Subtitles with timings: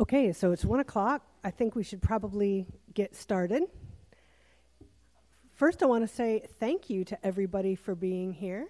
[0.00, 1.22] Okay, so it's one o'clock.
[1.42, 3.64] I think we should probably get started.
[5.54, 8.68] First, I want to say thank you to everybody for being here.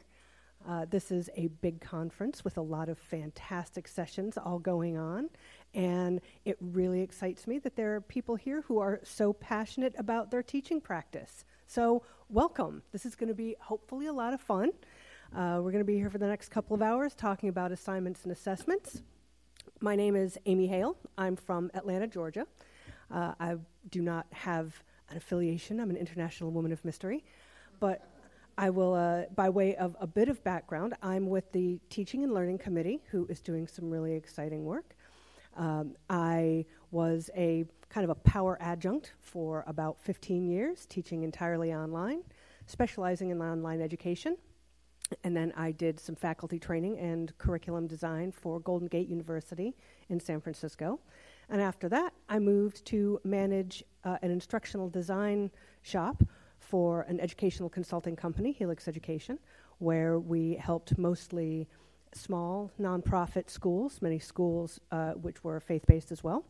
[0.66, 5.28] Uh, this is a big conference with a lot of fantastic sessions all going on,
[5.74, 10.30] and it really excites me that there are people here who are so passionate about
[10.30, 11.44] their teaching practice.
[11.66, 12.82] So, welcome.
[12.90, 14.70] This is going to be hopefully a lot of fun.
[15.36, 18.22] Uh, we're going to be here for the next couple of hours talking about assignments
[18.22, 19.02] and assessments.
[19.80, 20.96] My name is Amy Hale.
[21.16, 22.48] I'm from Atlanta, Georgia.
[23.12, 23.54] Uh, I
[23.90, 25.78] do not have an affiliation.
[25.78, 27.24] I'm an international woman of mystery.
[27.78, 28.04] But
[28.56, 32.34] I will, uh, by way of a bit of background, I'm with the Teaching and
[32.34, 34.96] Learning Committee, who is doing some really exciting work.
[35.56, 41.72] Um, I was a kind of a power adjunct for about 15 years, teaching entirely
[41.72, 42.24] online,
[42.66, 44.38] specializing in online education.
[45.24, 49.74] And then I did some faculty training and curriculum design for Golden Gate University
[50.08, 51.00] in San Francisco.
[51.48, 55.50] And after that, I moved to manage uh, an instructional design
[55.82, 56.22] shop
[56.58, 59.38] for an educational consulting company, Helix Education,
[59.78, 61.66] where we helped mostly
[62.12, 66.44] small nonprofit schools, many schools uh, which were faith based as well.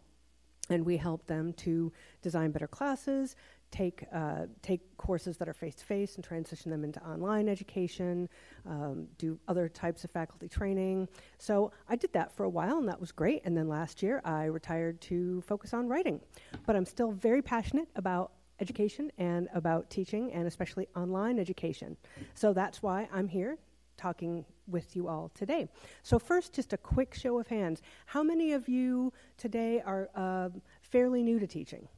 [0.70, 3.36] And we helped them to design better classes,
[3.70, 8.28] take uh, take courses that are face to face and transition them into online education,
[8.66, 11.08] um, do other types of faculty training.
[11.38, 13.42] So I did that for a while, and that was great.
[13.44, 16.20] And then last year, I retired to focus on writing.
[16.66, 21.96] But I'm still very passionate about education and about teaching, and especially online education.
[22.34, 23.58] So that's why I'm here
[23.96, 25.68] talking with you all today.
[26.02, 30.50] So first, just a quick show of hands: How many of you today are uh,
[30.80, 31.88] fairly new to teaching?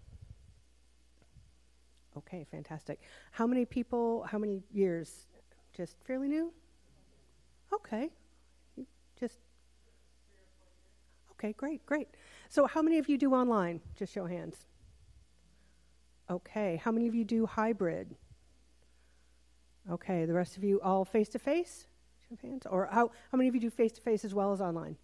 [2.16, 3.00] Okay, fantastic.
[3.30, 5.26] How many people, how many years?
[5.76, 6.52] Just fairly new?
[7.72, 8.10] Okay.
[9.18, 9.38] Just
[11.40, 12.08] Okay, great, great.
[12.50, 13.80] So how many of you do online?
[13.96, 14.66] Just show hands.
[16.28, 18.14] Okay, how many of you do hybrid?
[19.90, 21.86] Okay, the rest of you all face to face?
[22.28, 22.66] Show hands.
[22.66, 24.96] Or how, how many of you do face to face as well as online?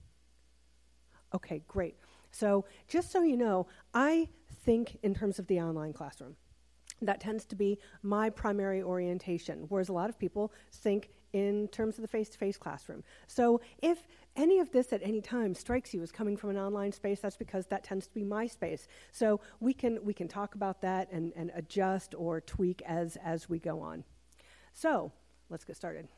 [1.34, 1.96] Okay, great.
[2.30, 4.28] So, just so you know, I
[4.66, 6.36] think in terms of the online classroom
[7.02, 11.98] that tends to be my primary orientation, whereas a lot of people think in terms
[11.98, 13.04] of the face to face classroom.
[13.26, 16.92] So if any of this at any time strikes you as coming from an online
[16.92, 18.88] space, that's because that tends to be my space.
[19.12, 23.48] So we can, we can talk about that and, and adjust or tweak as, as
[23.48, 24.04] we go on.
[24.72, 25.12] So
[25.50, 26.08] let's get started.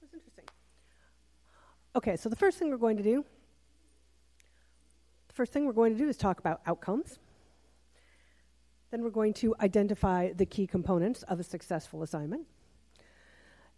[0.00, 0.44] That's interesting.
[1.96, 3.24] Okay, so the first thing we're going to do
[5.34, 7.18] First thing we're going to do is talk about outcomes.
[8.92, 12.46] Then we're going to identify the key components of a successful assignment.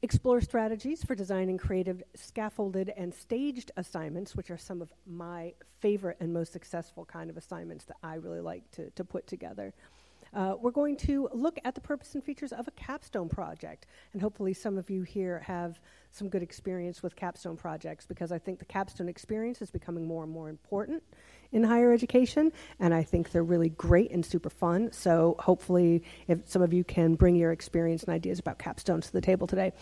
[0.02, 6.18] Explore strategies for designing creative, scaffolded, and staged assignments, which are some of my favorite
[6.20, 9.72] and most successful kind of assignments that I really like to, to put together.
[10.34, 13.86] Uh, we're going to look at the purpose and features of a capstone project.
[14.12, 15.80] And hopefully, some of you here have
[16.10, 20.24] some good experience with capstone projects because I think the capstone experience is becoming more
[20.24, 21.02] and more important
[21.52, 22.52] in higher education.
[22.80, 24.92] And I think they're really great and super fun.
[24.92, 29.12] So, hopefully, if some of you can bring your experience and ideas about capstones to
[29.12, 29.72] the table today.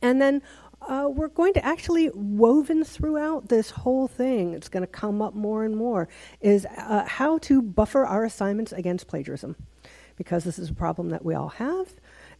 [0.00, 0.42] And then
[0.88, 5.34] uh, we're going to actually woven throughout this whole thing it's going to come up
[5.34, 6.08] more and more
[6.40, 9.56] is uh, how to buffer our assignments against plagiarism
[10.16, 11.88] because this is a problem that we all have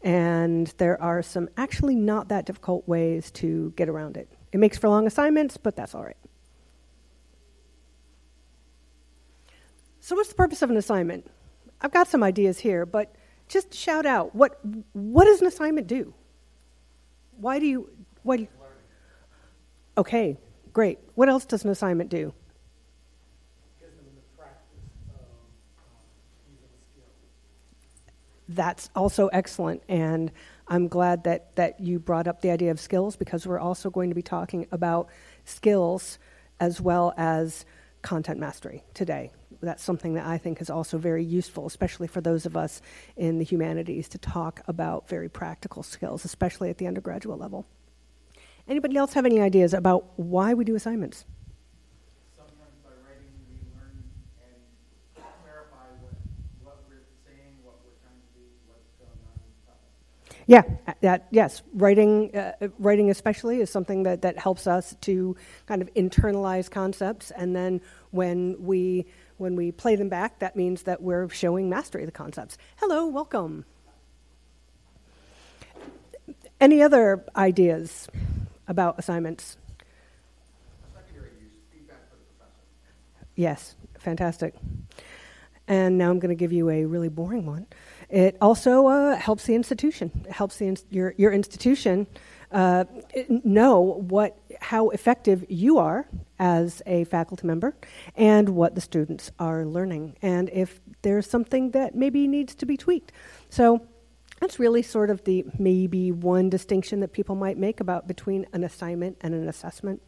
[0.03, 4.77] and there are some actually not that difficult ways to get around it it makes
[4.77, 6.17] for long assignments but that's all right
[10.03, 11.27] so what's the purpose of an assignment
[11.81, 13.15] i've got some ideas here but
[13.49, 14.61] just shout out what
[14.93, 16.13] what does an assignment do
[17.39, 17.89] why do you
[18.23, 18.49] what you,
[19.99, 20.37] okay,
[20.73, 20.99] great.
[21.15, 22.33] What else does an assignment do?
[28.49, 30.31] That's also excellent, and
[30.69, 34.11] I'm glad that, that you brought up the idea of skills because we're also going
[34.11, 35.09] to be talking about
[35.45, 36.19] skills
[36.61, 37.65] as well as
[38.03, 39.31] content mastery today.
[39.63, 42.83] That's something that I think is also very useful, especially for those of us
[43.17, 47.65] in the humanities, to talk about very practical skills, especially at the undergraduate level.
[48.67, 51.25] Anybody else have any ideas about why we do assignments?
[52.37, 54.03] Sometimes by writing, we learn
[54.43, 56.15] and clarify what,
[56.65, 59.39] what we're saying, what we're trying to do, what's going on.
[60.47, 60.63] Yeah,
[61.03, 65.37] that, yes, writing, uh, writing especially is something that, that helps us to
[65.67, 67.81] kind of internalize concepts, and then
[68.11, 69.07] when we
[69.39, 72.57] when we play them back, that means that we're showing mastery of the concepts.
[72.77, 73.65] Hello, welcome.
[76.61, 78.09] Any other ideas
[78.69, 79.57] about assignments?
[83.35, 84.55] Yes, fantastic.
[85.67, 87.67] And now I'm going to give you a really boring one.
[88.09, 90.11] It also uh, helps the institution.
[90.27, 92.07] It helps the in- your, your institution
[92.53, 92.85] uh,
[93.29, 96.07] know what how effective you are
[96.39, 97.75] as a faculty member
[98.15, 102.77] and what the students are learning and if there's something that maybe needs to be
[102.77, 103.13] tweaked.
[103.49, 103.87] So
[104.41, 108.65] that's really sort of the maybe one distinction that people might make about between an
[108.65, 110.03] assignment and an assessment.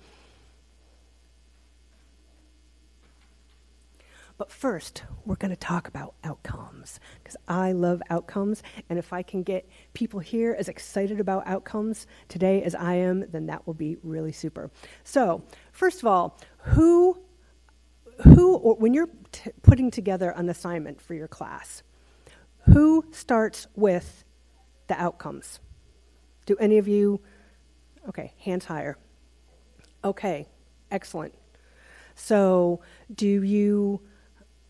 [4.36, 8.64] But first, we're going to talk about outcomes because I love outcomes.
[8.90, 13.30] And if I can get people here as excited about outcomes today as I am,
[13.30, 14.72] then that will be really super.
[15.04, 17.20] So, first of all, who,
[18.24, 21.84] who or when you're t- putting together an assignment for your class,
[22.72, 24.24] who starts with
[24.88, 25.60] the outcomes?
[26.44, 27.20] Do any of you?
[28.08, 28.98] Okay, hands higher.
[30.02, 30.48] Okay,
[30.90, 31.34] excellent.
[32.16, 32.80] So,
[33.14, 34.00] do you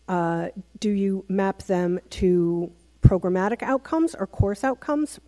[0.07, 0.49] uh,
[0.79, 2.71] do you map them to
[3.01, 5.19] programmatic outcomes or course outcomes?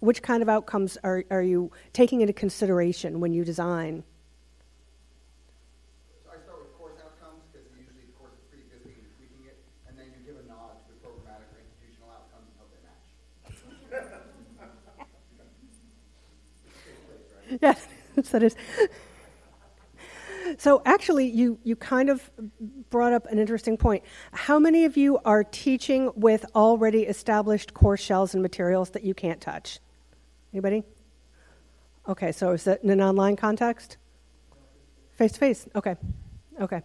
[0.00, 4.02] Which kind of outcomes are, are you taking into consideration when you design?
[6.24, 9.58] So I start with course outcomes because usually the course is pre-existing and tweaking it,
[9.88, 12.82] and then you give a nod to the programmatic or institutional outcomes and hope they
[12.82, 13.06] match.
[17.62, 17.86] yes,
[18.32, 18.56] that is.
[20.58, 22.30] So actually, you, you kind of
[22.90, 24.04] brought up an interesting point.
[24.32, 29.14] How many of you are teaching with already established course shells and materials that you
[29.14, 29.78] can't touch?
[30.52, 30.84] Anybody?
[32.08, 33.96] Okay, so is that in an online context?
[35.12, 35.68] Face to face.
[35.74, 35.96] Okay.
[36.60, 36.82] Okay.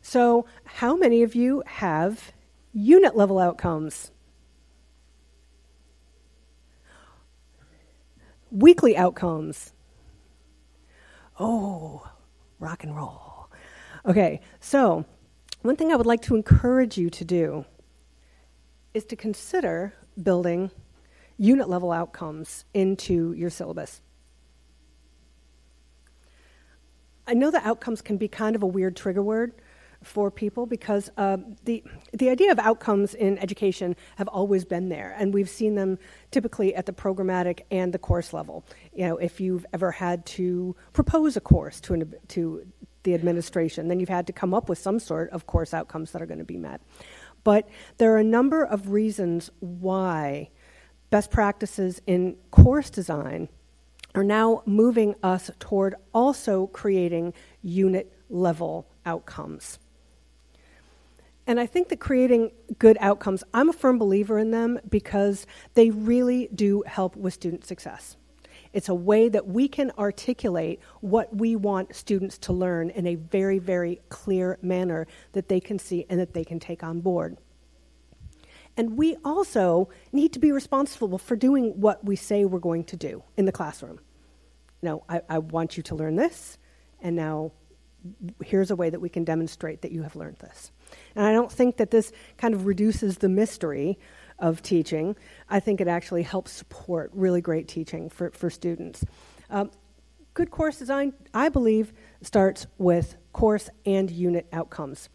[0.00, 2.32] So, how many of you have
[2.72, 4.10] unit level outcomes?
[8.50, 9.72] Weekly outcomes.
[11.38, 12.08] Oh,
[12.58, 13.48] rock and roll.
[14.06, 15.04] Okay, so
[15.62, 17.64] one thing I would like to encourage you to do
[18.94, 20.70] is to consider building
[21.36, 24.00] unit level outcomes into your syllabus.
[27.26, 29.52] I know that outcomes can be kind of a weird trigger word
[30.02, 35.14] for people because uh, the, the idea of outcomes in education have always been there,
[35.18, 35.98] and we've seen them
[36.30, 38.64] typically at the programmatic and the course level.
[38.94, 42.66] You know, if you've ever had to propose a course to, an, to
[43.02, 46.22] the administration, then you've had to come up with some sort of course outcomes that
[46.22, 46.80] are going to be met.
[47.44, 47.68] But
[47.98, 50.50] there are a number of reasons why
[51.10, 53.48] best practices in course design
[54.14, 59.78] are now moving us toward also creating unit level outcomes.
[61.48, 65.88] And I think that creating good outcomes, I'm a firm believer in them because they
[65.88, 68.18] really do help with student success.
[68.74, 73.14] It's a way that we can articulate what we want students to learn in a
[73.14, 77.38] very, very clear manner that they can see and that they can take on board.
[78.76, 82.96] And we also need to be responsible for doing what we say we're going to
[82.96, 84.00] do in the classroom.
[84.82, 86.58] No, I, I want you to learn this,
[87.00, 87.52] and now
[88.44, 90.72] here's a way that we can demonstrate that you have learned this.
[91.14, 93.98] And I don't think that this kind of reduces the mystery
[94.38, 95.16] of teaching.
[95.48, 99.04] I think it actually helps support really great teaching for, for students.
[99.50, 99.70] Um,
[100.34, 101.92] good course design, I believe,
[102.22, 105.08] starts with course and unit outcomes.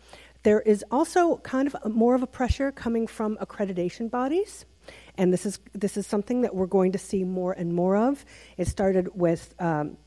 [0.44, 4.66] There is also kind of a, more of a pressure coming from accreditation bodies.
[5.18, 8.26] And this is, this is something that we're going to see more and more of.
[8.58, 9.98] It started with um,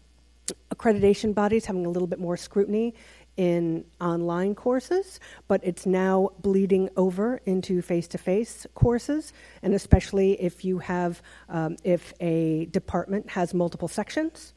[0.71, 2.95] accreditation bodies having a little bit more scrutiny
[3.37, 10.40] in online courses, but it's now bleeding over into face to face courses, and especially
[10.40, 14.55] if you have, um, if a department has multiple sections.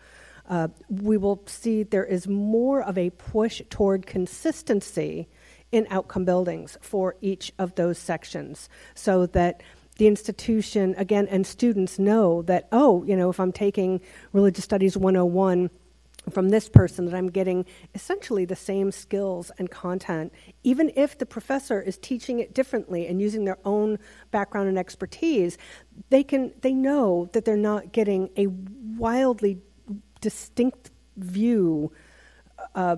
[0.47, 5.27] Uh, we will see there is more of a push toward consistency
[5.71, 9.61] in outcome buildings for each of those sections so that
[9.97, 14.95] the institution, again, and students know that, oh, you know, if I'm taking Religious Studies
[14.97, 15.69] 101
[16.29, 20.33] from this person that I'm getting essentially the same skills and content,
[20.63, 23.99] even if the professor is teaching it differently and using their own
[24.31, 25.57] background and expertise,
[26.09, 28.47] they can they know that they're not getting a
[28.97, 29.59] wildly
[30.21, 31.91] distinct view
[32.75, 32.97] uh,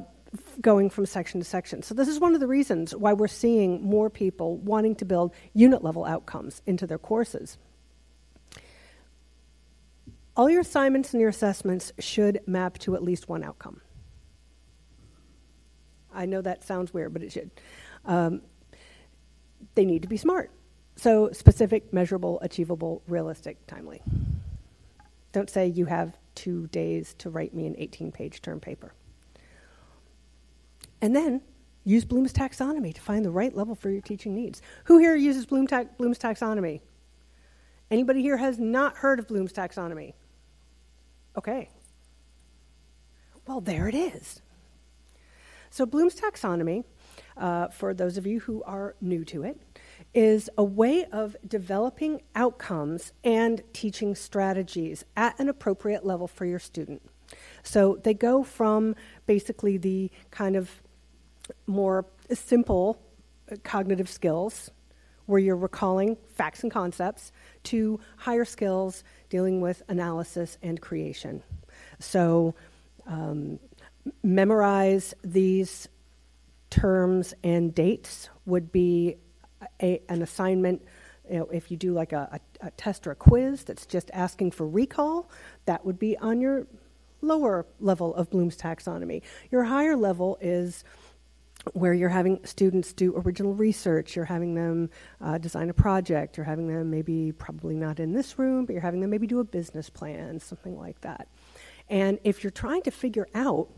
[0.61, 1.83] going from section to section.
[1.83, 5.33] So this is one of the reasons why we're seeing more people wanting to build
[5.53, 7.57] unit level outcomes into their courses.
[10.35, 13.81] All your assignments and your assessments should map to at least one outcome.
[16.13, 17.51] I know that sounds weird, but it should.
[18.05, 18.41] Um,
[19.75, 20.51] they need to be smart.
[20.95, 24.01] So, specific, measurable, achievable, realistic, timely.
[25.31, 28.93] Don't say you have two days to write me an 18 page term paper.
[31.01, 31.41] And then
[31.83, 34.61] use Bloom's taxonomy to find the right level for your teaching needs.
[34.85, 36.81] Who here uses Bloom ta- Bloom's taxonomy?
[37.89, 40.13] Anybody here has not heard of Bloom's taxonomy?
[41.37, 41.69] Okay.
[43.47, 44.41] Well, there it is.
[45.69, 46.83] So, Bloom's taxonomy,
[47.37, 49.59] uh, for those of you who are new to it,
[50.13, 56.59] is a way of developing outcomes and teaching strategies at an appropriate level for your
[56.59, 57.01] student.
[57.63, 58.95] So, they go from
[59.25, 60.81] basically the kind of
[61.67, 63.01] more simple
[63.63, 64.71] cognitive skills
[65.25, 67.31] where you're recalling facts and concepts
[67.63, 71.43] to higher skills dealing with analysis and creation.
[71.99, 72.55] So,
[73.07, 73.59] um,
[74.23, 75.87] memorize these
[76.69, 79.17] terms and dates would be
[79.81, 80.81] a, an assignment.
[81.29, 84.09] You know, if you do like a, a, a test or a quiz that's just
[84.13, 85.29] asking for recall,
[85.65, 86.67] that would be on your
[87.21, 89.21] lower level of Bloom's taxonomy.
[89.51, 90.83] Your higher level is
[91.73, 94.89] where you're having students do original research, you're having them
[95.19, 98.81] uh, design a project, you're having them maybe probably not in this room, but you're
[98.81, 101.27] having them maybe do a business plan, something like that.
[101.89, 103.69] And if you're trying to figure out,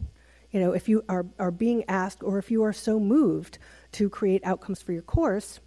[0.51, 3.57] you know, if you are, are being asked or if you are so moved
[3.93, 5.59] to create outcomes for your course,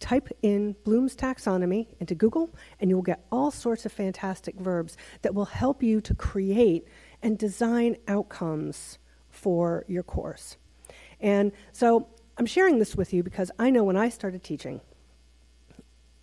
[0.00, 4.96] type in Bloom's taxonomy into Google and you will get all sorts of fantastic verbs
[5.22, 6.86] that will help you to create
[7.22, 8.98] and design outcomes
[9.30, 10.56] for your course.
[11.20, 14.80] And so I'm sharing this with you because I know when I started teaching,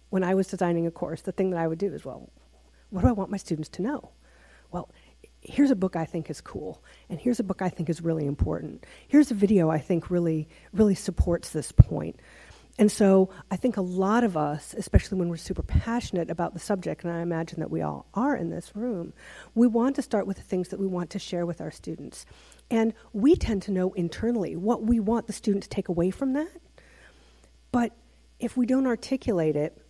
[0.09, 2.29] when I was designing a course, the thing that I would do is, well,
[2.89, 4.11] what do I want my students to know?
[4.71, 4.89] Well,
[5.41, 8.25] here's a book I think is cool, and here's a book I think is really
[8.25, 8.85] important.
[9.07, 12.19] Here's a video I think really, really supports this point.
[12.79, 16.59] And so I think a lot of us, especially when we're super passionate about the
[16.59, 19.13] subject, and I imagine that we all are in this room,
[19.55, 22.25] we want to start with the things that we want to share with our students.
[22.69, 26.33] And we tend to know internally what we want the student to take away from
[26.33, 26.51] that.
[27.71, 27.93] But
[28.39, 29.81] if we don't articulate it,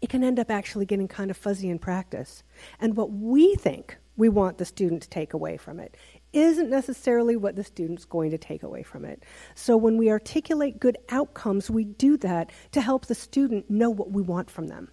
[0.00, 2.42] it can end up actually getting kind of fuzzy in practice.
[2.80, 5.96] And what we think we want the student to take away from it
[6.32, 9.22] isn't necessarily what the student's going to take away from it.
[9.54, 14.10] So when we articulate good outcomes, we do that to help the student know what
[14.10, 14.90] we want from them.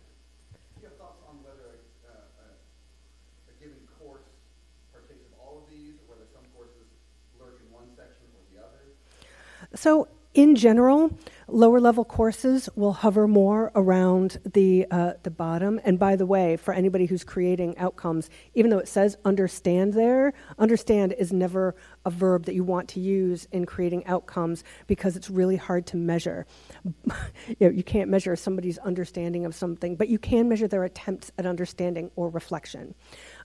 [9.76, 11.16] So, in general,
[11.48, 15.80] lower level courses will hover more around the, uh, the bottom.
[15.84, 20.34] And by the way, for anybody who's creating outcomes, even though it says understand there,
[20.58, 25.30] understand is never a verb that you want to use in creating outcomes because it's
[25.30, 26.48] really hard to measure.
[27.06, 31.32] you, know, you can't measure somebody's understanding of something, but you can measure their attempts
[31.38, 32.96] at understanding or reflection.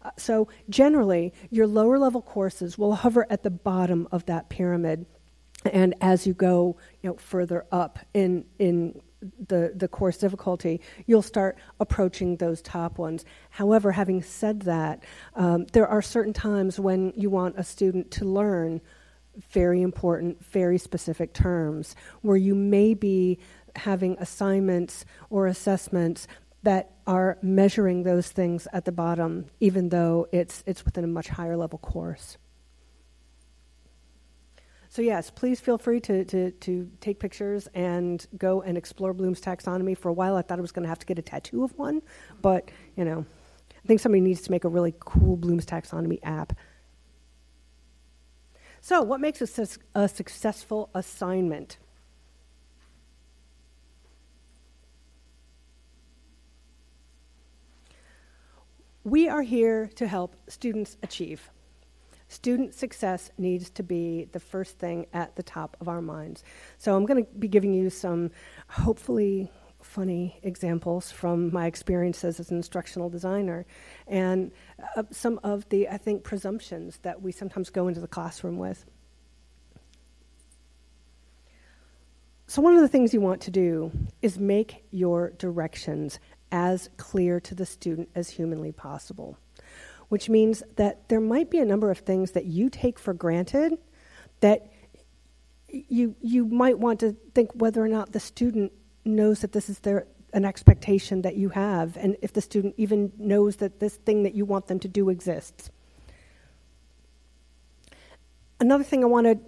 [0.02, 5.04] Uh, so, generally, your lower level courses will hover at the bottom of that pyramid
[5.64, 9.00] and as you go you know, further up in, in
[9.48, 13.24] the, the course difficulty, you'll start approaching those top ones.
[13.50, 15.02] However, having said that,
[15.34, 18.80] um, there are certain times when you want a student to learn
[19.50, 23.38] very important, very specific terms, where you may be
[23.76, 26.26] having assignments or assessments
[26.62, 31.28] that are measuring those things at the bottom, even though it's, it's within a much
[31.28, 32.36] higher level course.
[34.98, 39.40] So, yes, please feel free to, to, to take pictures and go and explore Bloom's
[39.40, 39.96] taxonomy.
[39.96, 41.72] For a while, I thought I was going to have to get a tattoo of
[41.78, 42.02] one,
[42.42, 43.24] but, you know,
[43.72, 46.52] I think somebody needs to make a really cool Bloom's taxonomy app.
[48.80, 51.78] So, what makes a, a successful assignment?
[59.04, 61.50] We are here to help students achieve.
[62.28, 66.44] Student success needs to be the first thing at the top of our minds.
[66.76, 68.30] So I'm going to be giving you some
[68.68, 73.64] hopefully funny examples from my experiences as an instructional designer
[74.06, 74.52] and
[74.96, 78.84] uh, some of the, I think, presumptions that we sometimes go into the classroom with.
[82.46, 86.18] So, one of the things you want to do is make your directions
[86.50, 89.38] as clear to the student as humanly possible
[90.08, 93.78] which means that there might be a number of things that you take for granted
[94.40, 94.70] that
[95.68, 98.72] you you might want to think whether or not the student
[99.04, 103.12] knows that this is their an expectation that you have and if the student even
[103.18, 105.70] knows that this thing that you want them to do exists.
[108.60, 109.38] Another thing I want to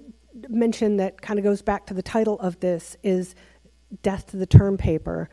[0.49, 3.35] mention that kind of goes back to the title of this is
[4.02, 5.29] death to the term paper.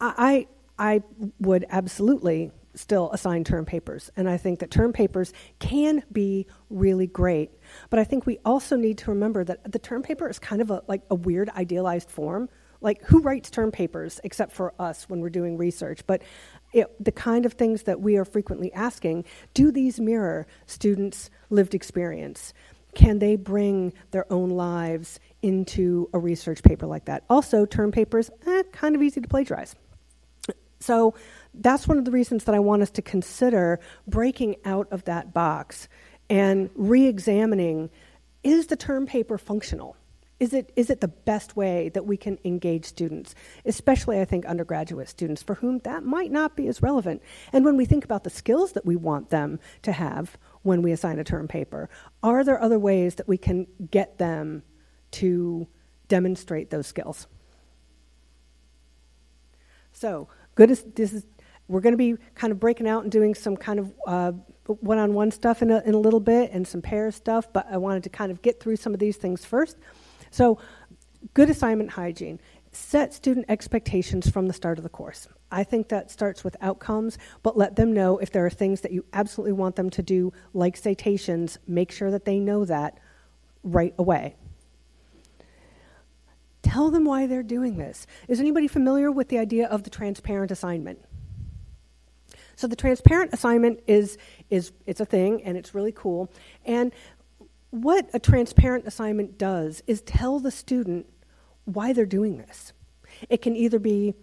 [0.00, 0.46] I
[0.78, 1.02] I
[1.40, 4.10] would absolutely still assign term papers.
[4.16, 7.50] And I think that term papers can be really great.
[7.90, 10.70] But I think we also need to remember that the term paper is kind of
[10.70, 12.48] a, like a weird idealized form.
[12.82, 16.06] Like, who writes term papers except for us when we're doing research?
[16.06, 16.22] But
[16.72, 21.74] it, the kind of things that we are frequently asking do these mirror students' lived
[21.74, 22.52] experience?
[22.94, 27.24] Can they bring their own lives into a research paper like that?
[27.28, 29.74] Also, term papers, eh, kind of easy to plagiarize.
[30.80, 31.14] So
[31.60, 35.32] that's one of the reasons that I want us to consider breaking out of that
[35.32, 35.88] box
[36.28, 37.90] and re examining
[38.42, 39.96] is the term paper functional?
[40.38, 43.34] Is it, is it the best way that we can engage students,
[43.64, 47.22] especially, I think, undergraduate students for whom that might not be as relevant?
[47.54, 50.92] And when we think about the skills that we want them to have when we
[50.92, 51.88] assign a term paper,
[52.22, 54.62] are there other ways that we can get them
[55.12, 55.66] to
[56.08, 57.26] demonstrate those skills?
[59.92, 61.24] So, good as this is
[61.68, 64.32] we're going to be kind of breaking out and doing some kind of uh,
[64.66, 68.02] one-on-one stuff in a, in a little bit and some pair stuff but i wanted
[68.02, 69.76] to kind of get through some of these things first.
[70.30, 70.58] So
[71.34, 72.40] good assignment hygiene.
[72.72, 75.28] Set student expectations from the start of the course.
[75.50, 78.92] I think that starts with outcomes but let them know if there are things that
[78.92, 82.98] you absolutely want them to do like citations make sure that they know that
[83.62, 84.36] right away.
[86.62, 88.08] Tell them why they're doing this.
[88.26, 90.98] Is anybody familiar with the idea of the transparent assignment
[92.56, 94.18] so the transparent assignment is
[94.50, 96.32] is it's a thing and it's really cool.
[96.64, 96.92] And
[97.70, 101.06] what a transparent assignment does is tell the student
[101.64, 102.72] why they're doing this.
[103.28, 104.14] It can either be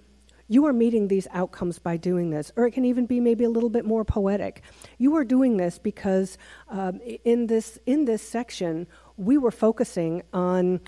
[0.49, 3.49] you are meeting these outcomes by doing this, or it can even be maybe a
[3.49, 4.61] little bit more poetic.
[4.97, 6.37] You are doing this because
[6.69, 10.81] um, in this in this section we were focusing on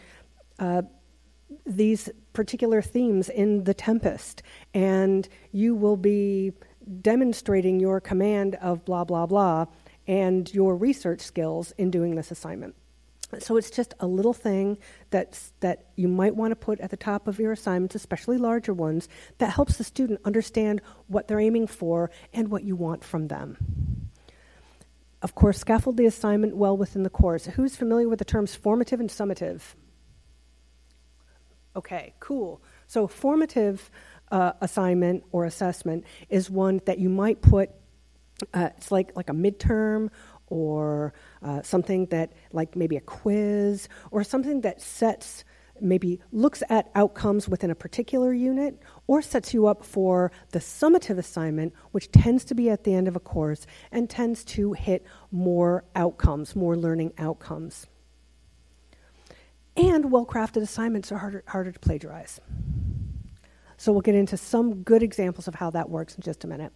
[0.60, 0.82] uh,
[1.66, 4.42] these particular themes in the Tempest,
[4.74, 6.52] and you will be
[7.02, 9.66] demonstrating your command of blah, blah, blah,
[10.08, 12.76] and your research skills in doing this assignment.
[13.40, 14.78] So it's just a little thing
[15.10, 18.74] that's, that you might want to put at the top of your assignments, especially larger
[18.74, 23.28] ones, that helps the student understand what they're aiming for and what you want from
[23.28, 23.58] them.
[25.22, 27.46] Of course, scaffold the assignment well within the course.
[27.46, 29.62] Who's familiar with the terms formative and summative?
[31.76, 32.62] Okay, cool.
[32.88, 33.90] So, formative
[34.32, 37.70] uh, assignment or assessment is one that you might put,
[38.54, 40.10] uh, it's like, like a midterm
[40.48, 45.44] or uh, something that, like maybe a quiz or something that sets,
[45.82, 51.18] maybe looks at outcomes within a particular unit or sets you up for the summative
[51.18, 55.06] assignment, which tends to be at the end of a course and tends to hit
[55.32, 57.88] more outcomes, more learning outcomes.
[59.76, 62.40] And well crafted assignments are harder, harder to plagiarize.
[63.78, 66.72] So we'll get into some good examples of how that works in just a minute.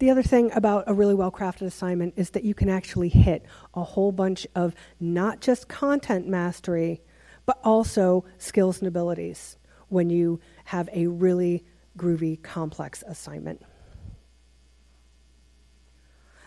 [0.00, 3.44] The other thing about a really well crafted assignment is that you can actually hit
[3.74, 7.02] a whole bunch of not just content mastery,
[7.44, 11.64] but also skills and abilities when you have a really
[11.98, 13.62] groovy, complex assignment.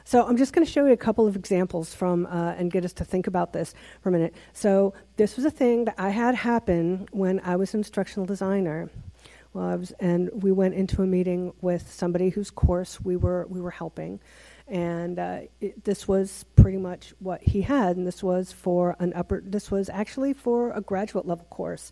[0.06, 2.84] So I'm just going to show you a couple of examples from uh, and get
[2.84, 4.36] us to think about this for a minute.
[4.52, 8.90] So this was a thing that I had happen when I was an instructional designer.
[9.54, 13.46] Well, I was, and we went into a meeting with somebody whose course we were
[13.48, 14.20] we were helping,
[14.68, 17.96] and uh, it, this was pretty much what he had.
[17.96, 19.42] And this was for an upper.
[19.46, 21.92] This was actually for a graduate level course,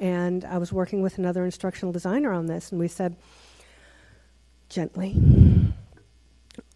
[0.00, 3.16] and I was working with another instructional designer on this, and we said
[4.68, 5.14] gently.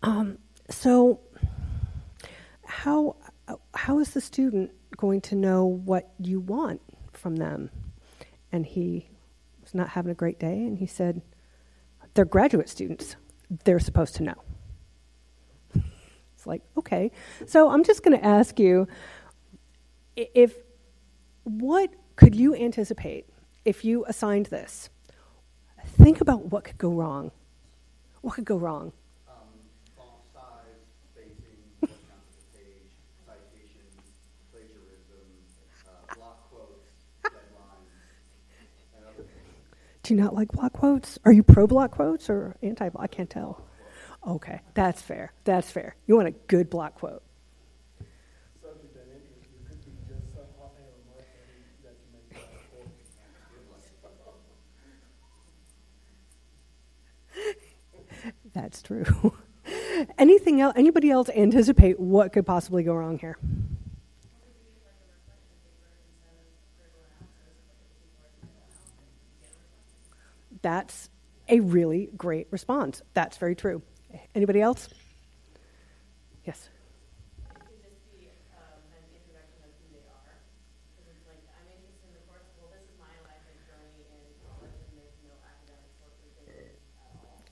[0.02, 0.38] Um,
[0.70, 1.20] so,
[2.64, 3.16] how
[3.74, 6.80] how is the student going to know what you want
[7.12, 7.70] from them?
[8.52, 9.08] And he
[9.62, 11.22] was not having a great day, and he said,
[12.14, 13.16] "They're graduate students.
[13.64, 14.42] They're supposed to know."
[16.40, 17.12] It's like, okay.
[17.46, 18.88] So I'm just going to ask you
[20.16, 20.54] if
[21.44, 23.26] what could you anticipate
[23.66, 24.88] if you assigned this?
[25.98, 27.30] Think about what could go wrong.
[28.22, 28.92] What could go wrong?
[40.10, 41.20] Do you not like block quotes?
[41.24, 43.04] Are you pro block quotes or anti block?
[43.04, 43.64] I can't tell.
[44.26, 45.32] Okay, that's fair.
[45.44, 45.94] That's fair.
[46.08, 47.22] You want a good block quote.
[58.52, 59.04] That's true.
[60.18, 60.74] Anything else?
[60.76, 63.38] Anybody else anticipate what could possibly go wrong here?
[70.62, 71.10] That's
[71.48, 73.02] a really great response.
[73.14, 73.82] That's very true.
[74.34, 74.88] Anybody else?
[76.44, 76.68] Yes.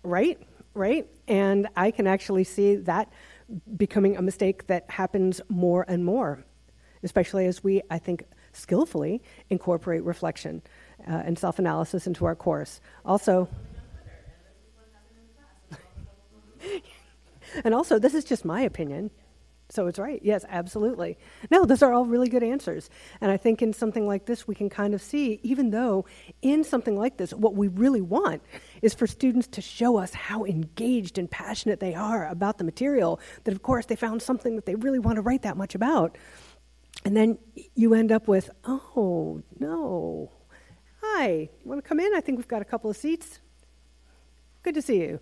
[0.04, 0.38] Right,
[0.74, 1.06] right.
[1.26, 3.12] And I can actually see that
[3.76, 6.44] becoming a mistake that happens more and more,
[7.02, 10.62] especially as we, I think, skillfully incorporate reflection
[11.06, 12.80] uh, and self analysis into our course.
[13.04, 13.48] Also,
[17.64, 19.10] and also, this is just my opinion.
[19.70, 20.18] So it's right.
[20.22, 21.18] Yes, absolutely.
[21.50, 22.88] No, those are all really good answers.
[23.20, 26.06] And I think in something like this, we can kind of see, even though
[26.40, 28.42] in something like this, what we really want
[28.80, 33.20] is for students to show us how engaged and passionate they are about the material,
[33.44, 36.16] that of course they found something that they really want to write that much about.
[37.04, 37.38] And then
[37.74, 40.32] you end up with, oh, no.
[41.20, 42.14] Hi, you want to come in?
[42.14, 43.40] I think we've got a couple of seats.
[44.62, 45.18] Good to see you.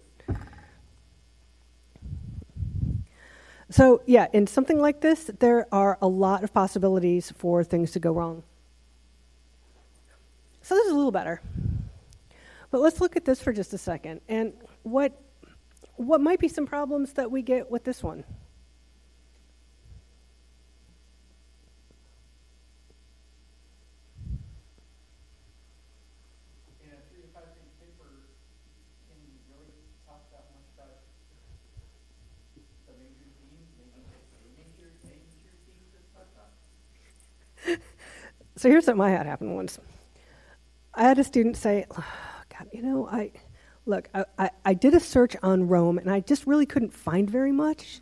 [3.71, 7.99] So, yeah, in something like this, there are a lot of possibilities for things to
[7.99, 8.43] go wrong.
[10.61, 11.41] So, this is a little better.
[12.71, 15.19] But let's look at this for just a second and what,
[15.95, 18.23] what might be some problems that we get with this one.
[26.85, 28.31] In a three to five page paper,
[29.09, 29.75] can you really
[30.07, 31.03] talk that much about
[32.87, 36.55] the major themes, maybe just the major, major themes to talk about?
[38.59, 39.79] So here's something I had happen once.
[40.95, 42.05] I had a student say, oh,
[42.59, 43.33] God, you know, I
[43.85, 47.29] look, I, I, I, did a search on Rome and I just really couldn't find
[47.29, 48.01] very much.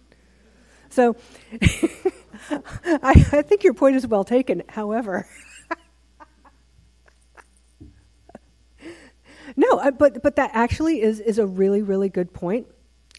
[0.91, 1.17] So
[1.61, 4.63] I, I think your point is well taken.
[4.69, 5.27] However,
[9.57, 12.69] no, but but that actually is is a really really good point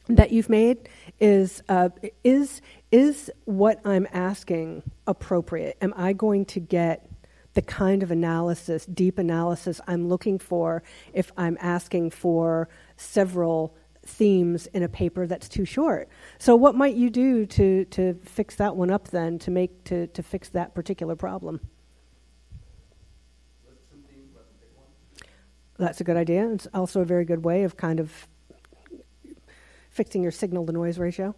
[0.08, 0.88] that you've made.
[1.20, 1.90] Is uh,
[2.24, 2.62] is
[2.94, 5.76] is what I'm asking appropriate?
[5.82, 7.10] Am I going to get
[7.56, 14.68] the kind of analysis, deep analysis I'm looking for if I'm asking for several themes
[14.68, 16.10] in a paper that's too short.
[16.38, 20.08] So what might you do to, to fix that one up then, to make to,
[20.08, 21.62] to fix that particular problem?
[25.78, 26.50] That's a good idea.
[26.52, 28.28] It's also a very good way of kind of
[29.90, 31.36] fixing your signal to noise ratio.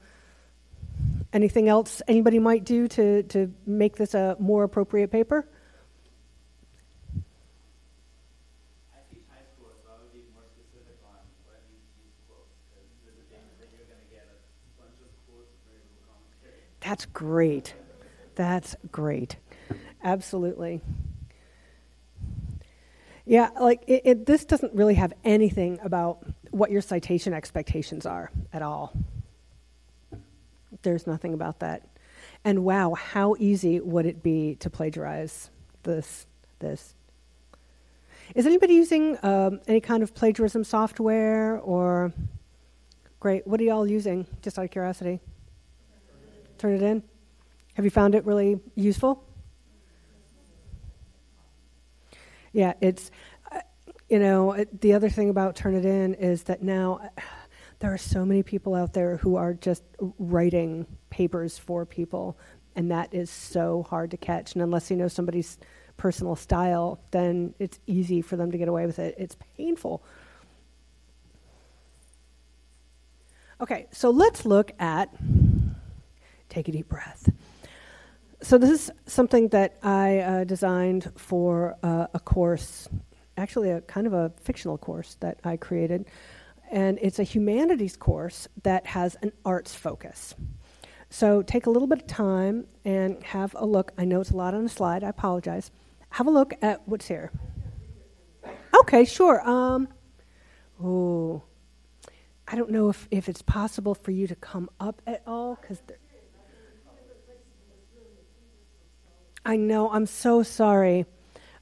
[1.32, 5.48] Anything else anybody might do to, to make this a more appropriate paper?
[16.88, 17.74] That's great.
[18.36, 19.36] That's great.
[20.06, 20.80] Absolutely.
[23.26, 28.32] Yeah, like it, it, this doesn't really have anything about what your citation expectations are
[28.54, 28.94] at all.
[30.82, 31.86] There's nothing about that.
[32.46, 35.50] And wow, how easy would it be to plagiarize
[35.84, 36.26] this?
[36.60, 36.96] This.
[38.34, 42.14] Is anybody using um, any kind of plagiarism software or?
[43.20, 43.46] Great.
[43.46, 44.26] What are y'all using?
[44.42, 45.20] Just out of curiosity.
[46.58, 47.04] Turnitin.
[47.76, 49.24] Have you found it really useful?
[52.54, 53.12] Yeah, it's,
[53.52, 53.60] uh,
[54.10, 57.22] you know, it, the other thing about Turnitin is that now uh,
[57.80, 59.84] there are so many people out there who are just
[60.18, 62.38] writing papers for people,
[62.76, 64.54] and that is so hard to catch.
[64.54, 65.60] And unless you know somebody's
[65.98, 69.16] personal style, then it's easy for them to get away with it.
[69.18, 70.04] It's painful.
[73.60, 75.10] Okay, so let's look at
[76.58, 77.30] Take a deep breath.
[78.42, 82.88] So, this is something that I uh, designed for uh, a course,
[83.38, 86.06] actually, a kind of a fictional course that I created.
[86.72, 90.34] And it's a humanities course that has an arts focus.
[91.12, 93.92] So, take a little bit of time and have a look.
[93.96, 95.70] I know it's a lot on the slide, I apologize.
[96.10, 97.32] Have a look at what's here.
[98.80, 99.48] Okay, sure.
[99.48, 99.90] Um,
[102.48, 105.84] I don't know if, if it's possible for you to come up at all because
[109.48, 109.90] I know.
[109.90, 111.06] I'm so sorry.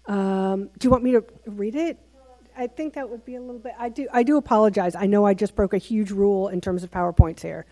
[0.08, 2.00] Um, do you want me to read it?
[2.58, 3.74] I think that would be a little bit.
[3.78, 4.08] I do.
[4.12, 4.96] I do apologize.
[4.96, 7.68] I know I just broke a huge rule in terms of powerpoints here.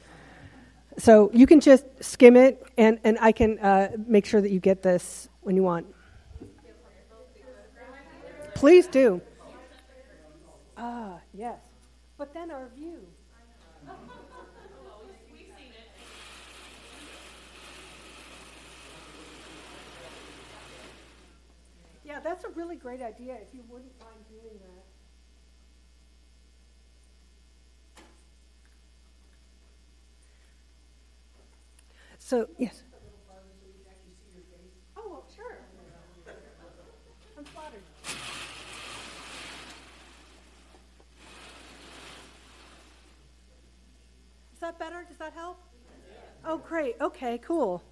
[0.99, 4.60] So you can just skim it, and and I can uh, make sure that you
[4.60, 5.88] get this when you want.
[8.54, 9.19] Please do.
[10.78, 11.58] Ah, yes.
[12.19, 13.02] But then our view.
[22.23, 24.83] that's a really great idea if you wouldn't mind doing that.
[32.17, 32.83] So, yes.
[34.95, 35.57] Oh, sure.
[37.38, 37.81] I'm flattered.
[44.53, 45.03] Is that better?
[45.07, 45.59] Does that help?
[46.45, 46.95] Oh, great.
[47.01, 47.83] Okay, cool.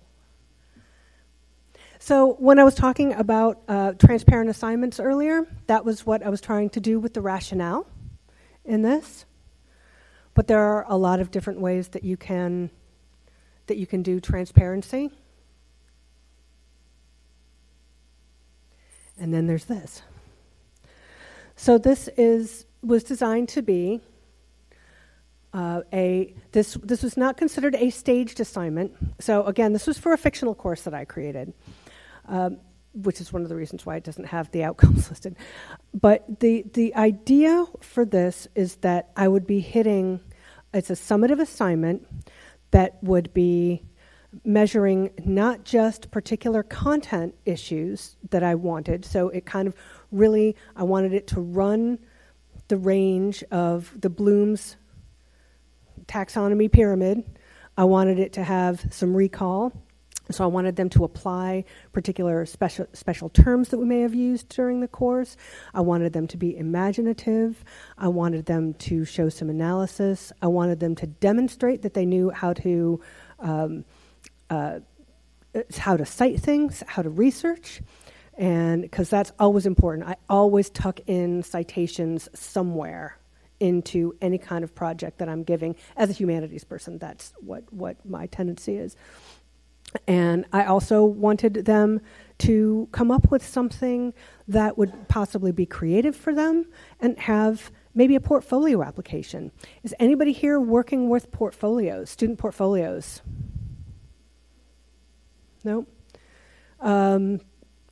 [2.04, 6.42] So, when I was talking about uh, transparent assignments earlier, that was what I was
[6.42, 7.86] trying to do with the rationale
[8.66, 9.26] in this.
[10.34, 12.72] But there are a lot of different ways that you can
[13.68, 15.12] that you can do transparency.
[19.20, 20.02] And then there's this.
[21.56, 24.02] So this is was designed to be
[25.54, 28.92] uh, a this this was not considered a staged assignment.
[29.20, 31.54] So again, this was for a fictional course that I created,
[32.28, 32.58] um,
[32.94, 35.36] which is one of the reasons why it doesn't have the outcomes listed.
[35.94, 40.20] But the the idea for this is that I would be hitting.
[40.74, 42.08] It's a summative assignment
[42.72, 43.84] that would be
[44.46, 49.04] measuring not just particular content issues that I wanted.
[49.06, 49.76] So it kind of
[50.12, 52.00] really, I wanted it to run
[52.70, 54.78] the range of the Bloom's
[56.08, 57.24] taxonomy pyramid.
[57.78, 59.74] I wanted it to have some recall.
[60.32, 64.50] So I wanted them to apply particular special special terms that we may have used
[64.50, 65.38] during the course.
[65.74, 67.64] I wanted them to be imaginative.
[67.98, 70.32] I wanted them to show some analysis.
[70.42, 73.02] I wanted them to demonstrate that they knew how to
[73.40, 73.86] um,
[74.50, 74.80] uh,
[75.78, 77.82] how to cite things, how to research,
[78.38, 80.08] and because that's always important.
[80.08, 83.18] I always tuck in citations somewhere
[83.60, 86.98] into any kind of project that I'm giving as a humanities person.
[86.98, 88.96] That's what what my tendency is.
[90.08, 92.02] And I also wanted them
[92.40, 94.14] to come up with something
[94.48, 96.66] that would possibly be creative for them
[97.00, 99.52] and have maybe a portfolio application.
[99.84, 103.22] Is anybody here working with portfolios, student portfolios?
[105.64, 105.86] No?
[106.80, 107.42] Um,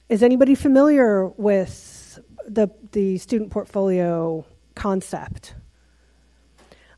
[0.08, 5.54] is anybody familiar with the, the student portfolio concept?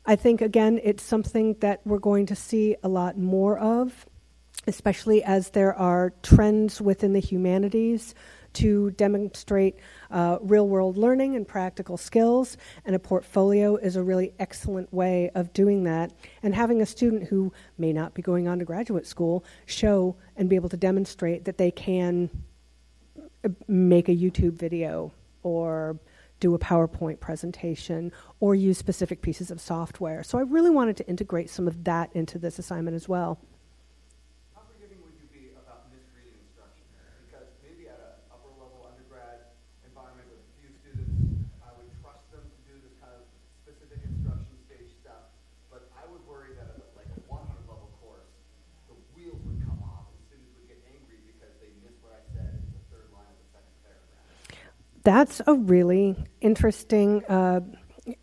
[0.06, 4.06] I think, again, it's something that we're going to see a lot more of
[4.66, 8.14] especially as there are trends within the humanities
[8.54, 9.76] to demonstrate
[10.10, 15.30] uh, real world learning and practical skills, and a portfolio is a really excellent way
[15.34, 16.12] of doing that.
[16.42, 20.50] And having a student who may not be going on to graduate school show and
[20.50, 22.28] be able to demonstrate that they can
[23.44, 25.98] uh, make a YouTube video or
[26.42, 30.26] do a PowerPoint presentation or use specific pieces of software.
[30.26, 33.38] So I really wanted to integrate some of that into this assignment as well.
[34.50, 36.82] How forgiving would you be about misreading instruction?
[37.30, 39.54] Because maybe at an upper level undergrad
[39.86, 41.14] environment with a few students,
[41.62, 43.22] I would trust them to do this kind of
[43.62, 45.30] specific instruction stage stuff.
[45.70, 47.38] But I would worry that at a, like a 100
[47.70, 48.26] level course,
[48.90, 52.26] the wheels would come off and students would get angry because they missed what I
[52.34, 54.26] said in the third line of the second paragraph.
[55.04, 57.24] That's a really interesting.
[57.26, 57.60] Uh,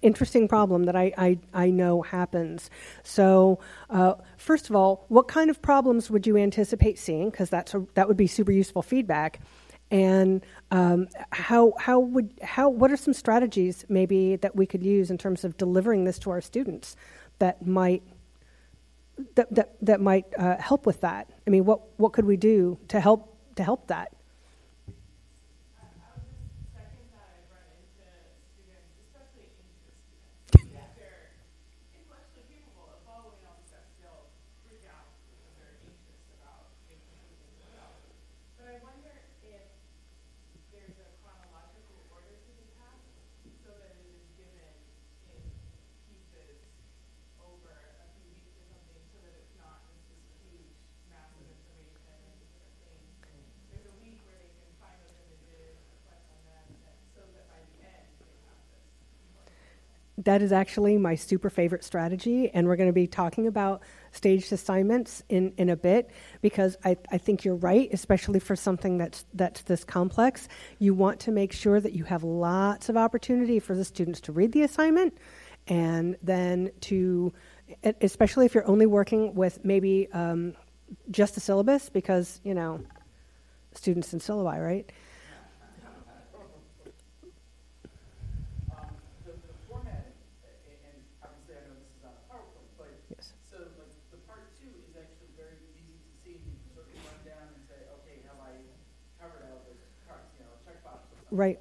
[0.02, 2.70] interesting problem that I, I, I know happens.
[3.04, 7.30] So, uh, first of all, what kind of problems would you anticipate seeing?
[7.30, 9.40] Because that's a, that would be super useful feedback.
[9.90, 15.10] And um, how how would how what are some strategies maybe that we could use
[15.10, 16.96] in terms of delivering this to our students
[17.40, 18.04] that might
[19.36, 21.30] that that, that might uh, help with that?
[21.48, 24.14] I mean, what what could we do to help to help that?
[25.80, 28.06] I would just second that I've run into
[28.54, 29.82] students, especially English
[30.48, 31.34] students, that they're
[31.98, 34.30] intellectually capable of following all the steps, still
[34.64, 38.06] freak out because they're anxious about making something themselves.
[38.58, 39.14] But I wonder
[39.44, 39.66] if
[40.70, 43.04] there's a chronological order to the task
[43.66, 44.74] so that it is given
[45.34, 45.42] in
[46.08, 46.60] pieces
[47.42, 50.72] over a few weeks or something so that it's not just this huge
[51.12, 52.78] mass of information and different
[53.24, 53.46] things.
[53.74, 57.46] There's a week where they can find those images, reflect on them, and so that
[57.50, 58.88] by the end they have this.
[60.30, 64.54] That is actually my super favorite strategy, and we're going to be talking about staged
[64.54, 66.12] assignments in, in a bit
[66.44, 70.48] because I, I think you're right, especially for something that's that's this complex.
[70.78, 74.32] You want to make sure that you have lots of opportunity for the students to
[74.32, 75.18] read the assignment,
[75.68, 77.34] and then to,
[78.00, 80.54] especially if you're only working with maybe um,
[81.10, 82.80] just the syllabus, because you know,
[83.74, 84.92] students and syllabi, right?
[88.70, 88.94] Um,
[89.26, 90.14] the, the formatting,
[90.46, 93.34] a- a- and obviously I know this is not a PowerPoint, but Yes.
[93.50, 96.34] So like the part two is actually very easy to see.
[96.38, 98.54] You can sort of run down and say, okay, have I
[99.20, 101.60] covered all those parts, you know, checkbox or something Right.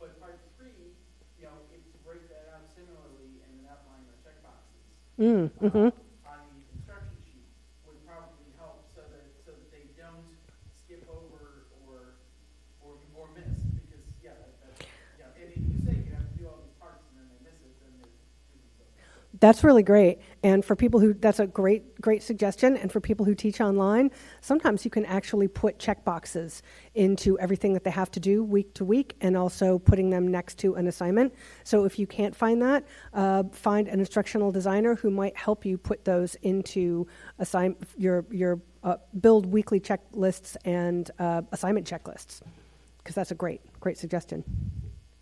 [0.00, 0.96] But part three,
[1.38, 4.80] you know, if break that out similarly and then outline the checkboxes
[5.18, 5.92] Mm, hmm um,
[6.24, 7.44] on the instruction sheet
[7.84, 8.86] would probably help
[10.88, 12.16] skip over or,
[12.80, 14.88] or, or miss, because, yeah, that, that's,
[15.20, 17.44] yeah, and if you say you have to do all these parts and then they
[17.44, 18.08] miss it, then the
[18.48, 19.40] students don't.
[19.40, 20.18] That's really great.
[20.48, 22.78] And for people who, that's a great, great suggestion.
[22.78, 26.62] And for people who teach online, sometimes you can actually put check boxes
[26.94, 30.58] into everything that they have to do week to week and also putting them next
[30.60, 31.34] to an assignment.
[31.64, 35.76] So if you can't find that, uh, find an instructional designer who might help you
[35.76, 37.06] put those into
[37.38, 42.40] assign, your, your uh, build weekly checklists and uh, assignment checklists.
[42.98, 44.44] Because that's a great, great suggestion.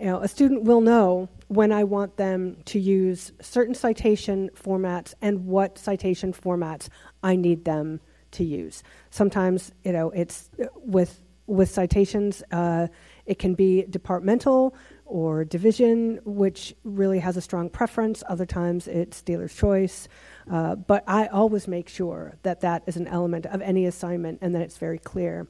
[0.00, 5.12] You know, a student will know when I want them to use certain citation formats
[5.20, 6.88] and what citation formats
[7.22, 8.00] I need them
[8.32, 8.82] to use.
[9.10, 12.88] Sometimes, you know, it's uh, with with citations, uh,
[13.24, 14.74] it can be departmental
[15.06, 18.22] or division, which really has a strong preference.
[18.28, 20.08] Other times, it's dealer's choice.
[20.50, 24.54] Uh, but I always make sure that that is an element of any assignment and
[24.54, 25.48] that it's very clear.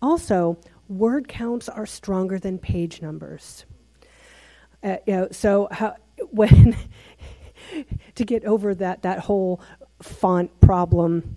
[0.00, 3.64] Also, word counts are stronger than page numbers.
[4.82, 5.96] Uh, you know, so how,
[6.30, 6.76] when
[8.14, 9.60] to get over that that whole
[10.02, 11.36] font problem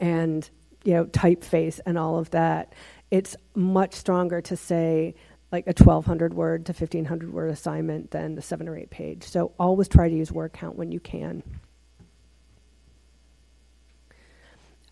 [0.00, 0.48] and
[0.84, 2.72] you know typeface and all of that,
[3.10, 5.14] it's much stronger to say
[5.50, 9.24] like a 1200 word to 1500 word assignment than a seven or eight page.
[9.24, 11.42] So always try to use word count when you can.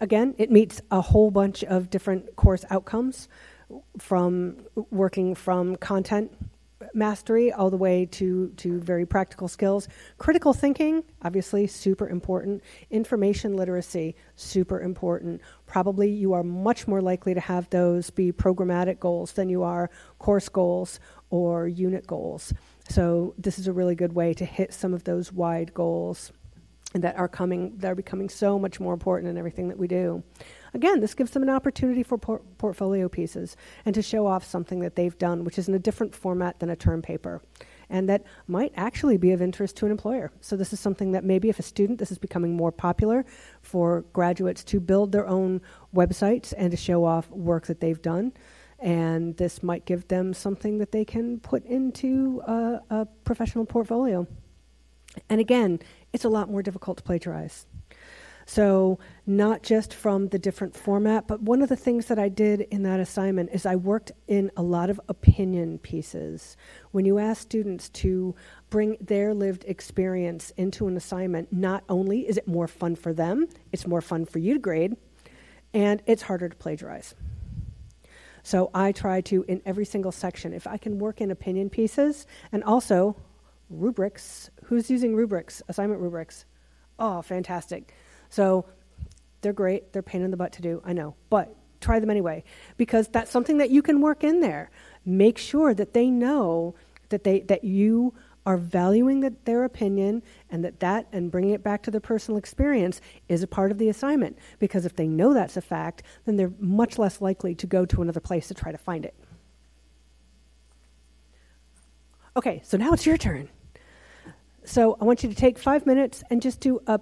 [0.01, 3.29] Again, it meets a whole bunch of different course outcomes
[3.99, 4.59] from
[4.91, 6.33] working from content
[6.93, 9.89] mastery all the way to, to very practical skills.
[10.19, 12.63] Critical thinking, obviously, super important.
[12.91, 15.41] Information literacy, super important.
[15.67, 19.91] Probably you are much more likely to have those be programmatic goals than you are
[20.19, 22.53] course goals or unit goals.
[22.89, 26.31] So, this is a really good way to hit some of those wide goals
[26.95, 30.23] that are coming that are becoming so much more important in everything that we do.
[30.77, 34.81] Again, this gives them an opportunity for por- portfolio pieces and to show off something
[34.81, 37.41] that they've done, which is in a different format than a term paper,
[37.89, 40.31] and that might actually be of interest to an employer.
[40.43, 43.25] So, this is something that maybe if a student, this is becoming more popular
[43.63, 45.63] for graduates to build their own
[45.95, 48.35] websites and to show off work that they've done.
[48.79, 54.27] And this might give them something that they can put into a, a professional portfolio.
[55.31, 55.79] And again,
[56.13, 57.65] it's a lot more difficult to plagiarize.
[58.49, 62.61] So, not just from the different format, but one of the things that I did
[62.61, 66.57] in that assignment is I worked in a lot of opinion pieces.
[66.93, 68.37] When you ask students to
[68.71, 73.49] bring their lived experience into an assignment, not only is it more fun for them,
[73.73, 74.97] it's more fun for you to grade,
[75.75, 77.17] and it's harder to plagiarize.
[78.45, 82.29] So, I try to, in every single section, if I can work in opinion pieces
[82.53, 83.17] and also
[83.71, 84.51] rubrics.
[84.67, 86.45] Who's using rubrics, assignment rubrics?
[87.01, 87.93] Oh, fantastic.
[88.29, 88.67] So
[89.41, 89.93] they're great.
[89.93, 91.15] They're pain in the butt to do, I know.
[91.31, 92.43] But try them anyway
[92.77, 94.71] because that's something that you can work in there.
[95.05, 96.75] Make sure that they know
[97.11, 98.15] that they that you
[98.47, 102.39] are valuing the, their opinion and that that and bringing it back to their personal
[102.39, 106.37] experience is a part of the assignment because if they know that's a fact then
[106.37, 109.15] they're much less likely to go to another place to try to find it
[112.37, 113.49] okay so now it's your turn
[114.65, 117.01] so I want you to take five minutes and just do a,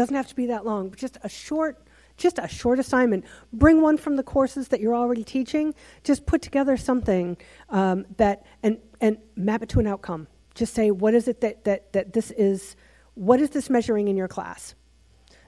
[0.00, 1.86] doesn't have to be that long, but just a short,
[2.16, 3.24] just a short assignment.
[3.52, 5.74] Bring one from the courses that you're already teaching.
[6.04, 7.36] Just put together something
[7.68, 10.26] um, that, and, and map it to an outcome.
[10.54, 12.76] Just say, what is it that, that, that this is,
[13.14, 14.74] what is this measuring in your class?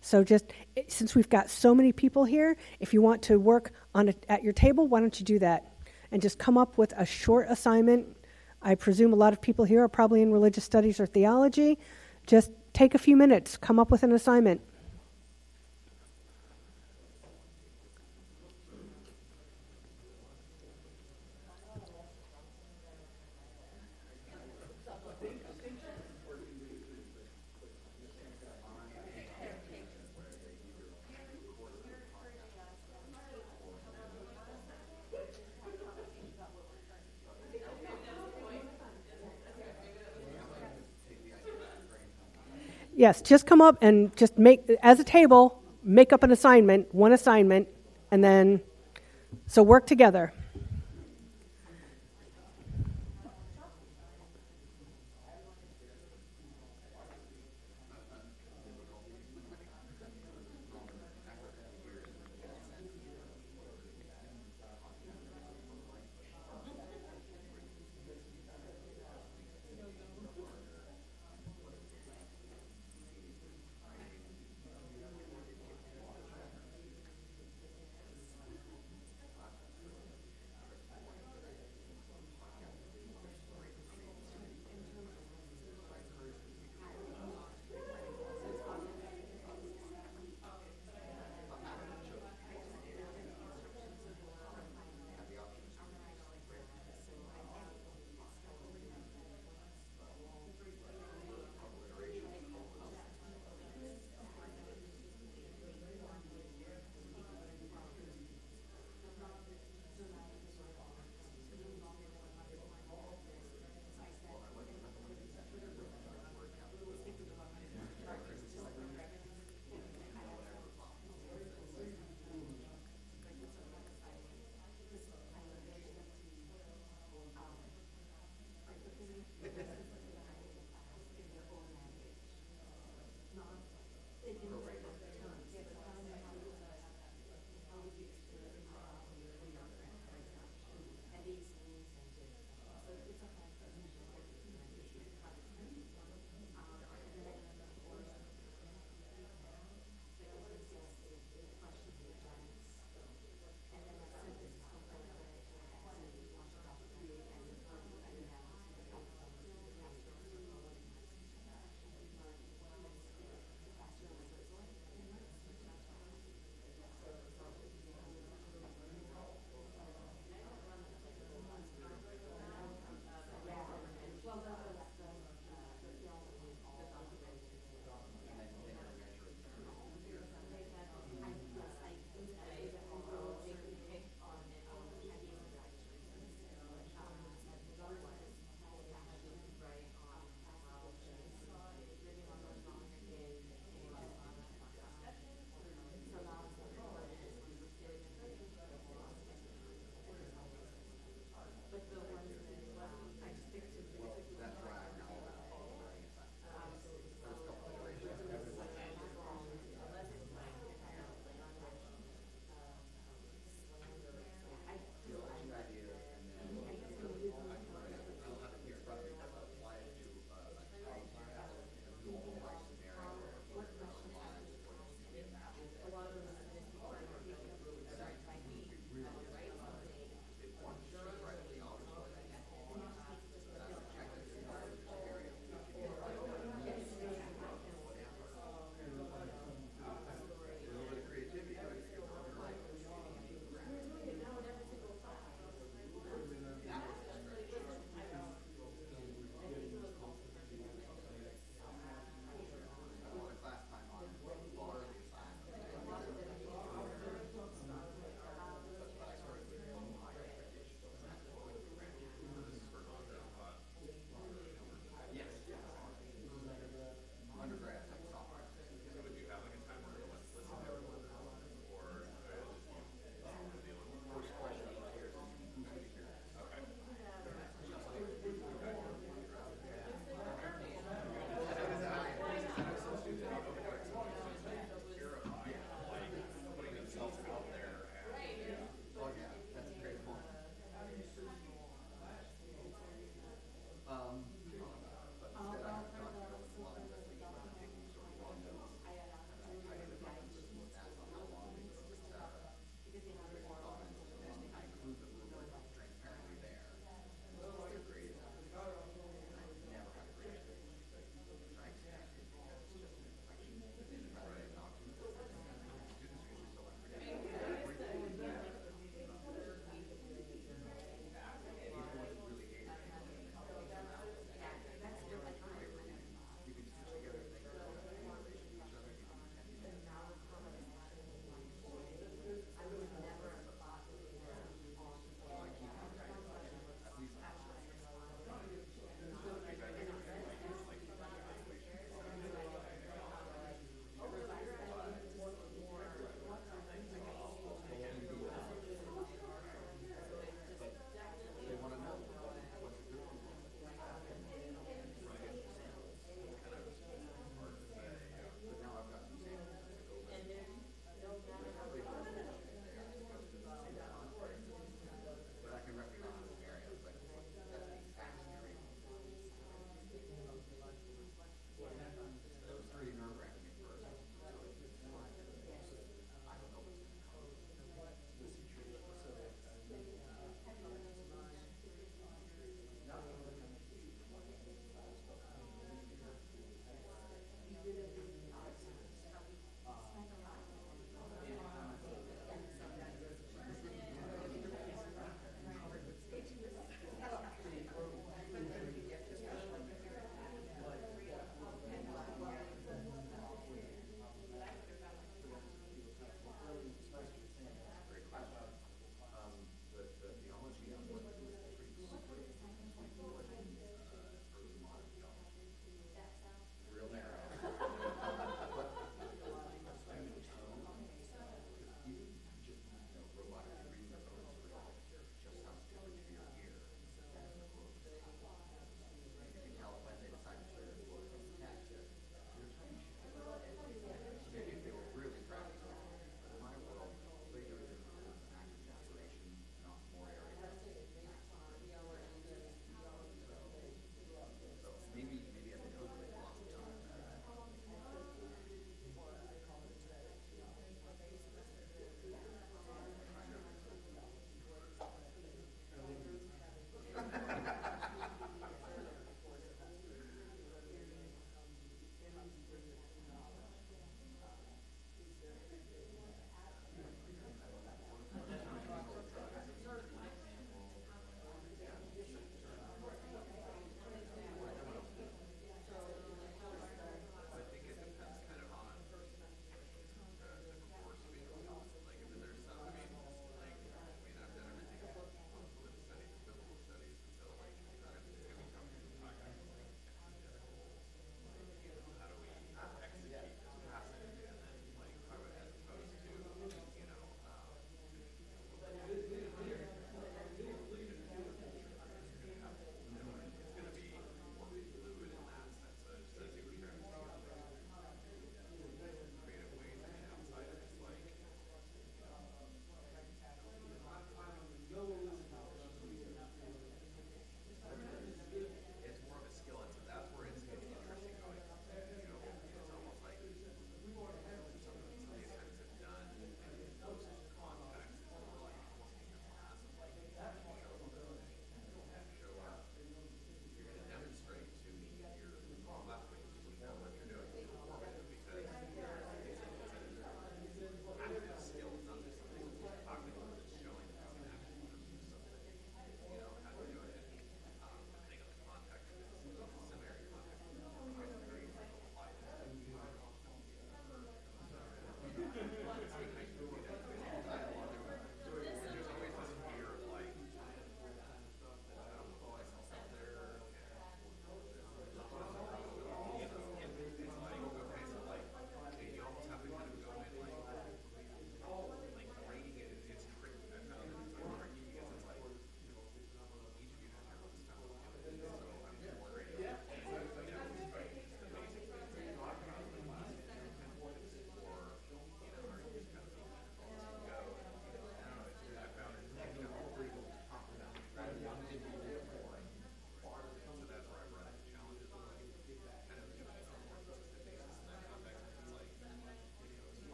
[0.00, 0.46] So just,
[0.88, 4.42] since we've got so many people here, if you want to work on a, at
[4.42, 5.72] your table, why don't you do that?
[6.10, 8.16] And just come up with a short assignment
[8.62, 11.78] I presume a lot of people here are probably in religious studies or theology.
[12.26, 14.60] Just take a few minutes, come up with an assignment.
[43.00, 47.14] Yes, just come up and just make, as a table, make up an assignment, one
[47.14, 47.66] assignment,
[48.10, 48.60] and then,
[49.46, 50.34] so work together.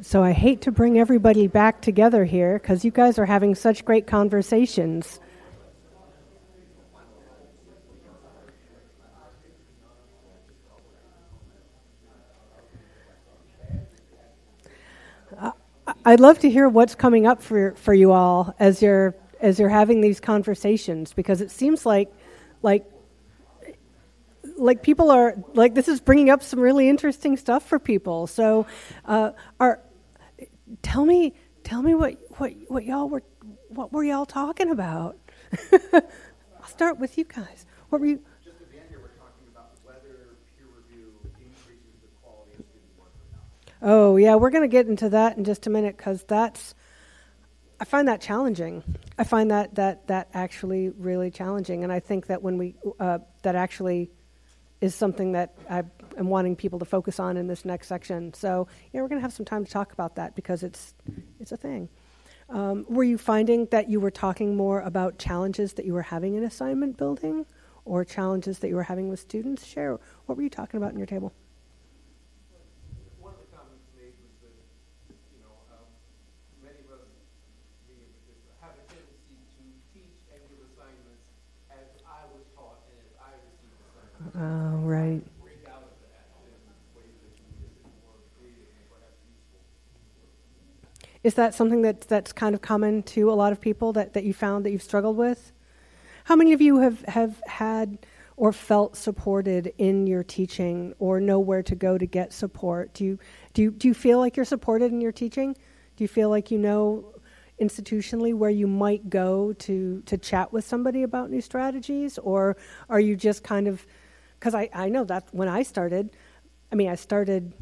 [0.00, 3.84] So I hate to bring everybody back together here because you guys are having such
[3.84, 5.20] great conversations.
[16.04, 19.68] I'd love to hear what's coming up for for you all as you're as you're
[19.68, 22.12] having these conversations because it seems like
[22.62, 22.84] like
[24.62, 28.26] like people are like this is bringing up some really interesting stuff for people.
[28.26, 28.66] So,
[29.04, 29.80] uh, are
[30.82, 31.34] tell me
[31.64, 33.22] tell me what what what y'all were
[33.68, 35.16] what were y'all talking about?
[35.92, 37.66] I'll start with you guys.
[37.88, 38.20] What were you?
[38.44, 42.64] Just at the end here, we're talking about whether peer review increases the quality of
[42.64, 43.90] student work or not.
[43.90, 46.74] Oh yeah, we're going to get into that in just a minute because that's
[47.80, 48.84] I find that challenging.
[49.18, 53.18] I find that that that actually really challenging, and I think that when we uh,
[53.42, 54.12] that actually
[54.82, 55.84] is something that I
[56.18, 58.34] am wanting people to focus on in this next section.
[58.34, 60.94] So yeah, we're going to have some time to talk about that because it's
[61.40, 61.88] it's a thing.
[62.50, 66.34] Um, were you finding that you were talking more about challenges that you were having
[66.34, 67.46] in assignment building,
[67.84, 69.64] or challenges that you were having with students?
[69.64, 71.32] Share what were you talking about in your table?
[73.20, 74.52] One of the comments made was that,
[75.32, 75.86] you know, um,
[76.60, 77.06] many of us,
[77.88, 81.24] me in particular, have a tendency to teach and give assignments
[81.70, 84.36] as I was taught and as I received assignments.
[84.36, 85.24] Oh, right.
[85.40, 86.52] Break out of that in
[86.94, 89.64] ways that can be a bit more creative and perhaps useful.
[91.22, 94.24] Is that something that that's kind of common to a lot of people that, that
[94.24, 95.52] you found that you've struggled with?
[96.24, 97.98] How many of you have, have had
[98.36, 102.92] or felt supported in your teaching or know where to go to get support?
[102.94, 103.18] Do you,
[103.54, 105.54] do you, do you feel like you're supported in your teaching?
[105.96, 107.12] Do you feel like you know
[107.60, 112.18] institutionally where you might go to, to chat with somebody about new strategies?
[112.18, 112.56] Or
[112.88, 113.86] are you just kind of,
[114.40, 116.10] because I, I know that when I started,
[116.72, 117.52] I mean, I started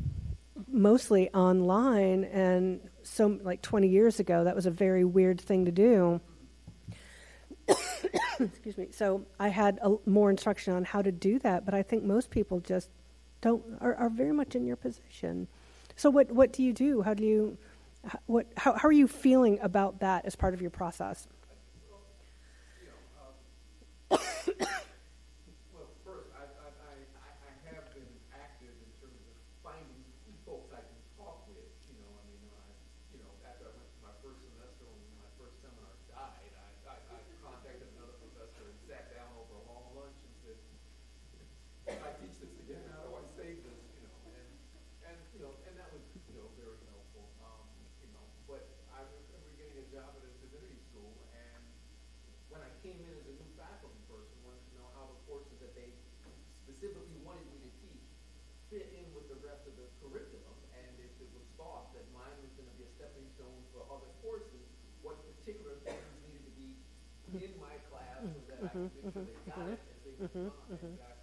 [0.68, 5.72] mostly online and so like 20 years ago that was a very weird thing to
[5.72, 6.20] do.
[8.40, 8.88] Excuse me.
[8.92, 12.30] So i had a, more instruction on how to do that but i think most
[12.30, 12.90] people just
[13.40, 15.48] don't are, are very much in your position.
[15.96, 17.02] So what what do you do?
[17.02, 17.58] How do you
[18.26, 21.28] what how, how are you feeling about that as part of your process
[24.10, 30.02] Well, first, I, I, I, I I have been active in terms of finding
[30.42, 32.64] folks I can talk with, you know, I mean, I,
[33.14, 36.66] you know, after I went to my first semester, when my first seminar died, I,
[36.90, 40.58] I, I contacted another professor and sat down over a long lunch and said,
[41.86, 44.48] if I teach this again, how do I save this, you know, and,
[45.06, 47.62] and, you know, and that was, you know, very helpful, um,
[48.02, 48.62] you know, but
[48.94, 51.62] I remember getting a job at a divinity school and
[52.50, 55.56] when I came in as a new faculty person, wanted to know how the courses
[55.62, 55.90] that they
[56.66, 58.06] specifically wanted me to teach
[58.70, 62.34] fit in with the rest of the curriculum, and if it was thought that mine
[62.42, 62.70] was gonna
[63.40, 64.68] be a stepping stone for other courses,
[65.00, 66.52] what particular things needed to
[67.32, 70.12] be in my class so that I could make sure they got it as they
[70.20, 70.44] mm-hmm.
[70.44, 70.86] went on, mm-hmm.
[70.86, 71.16] and got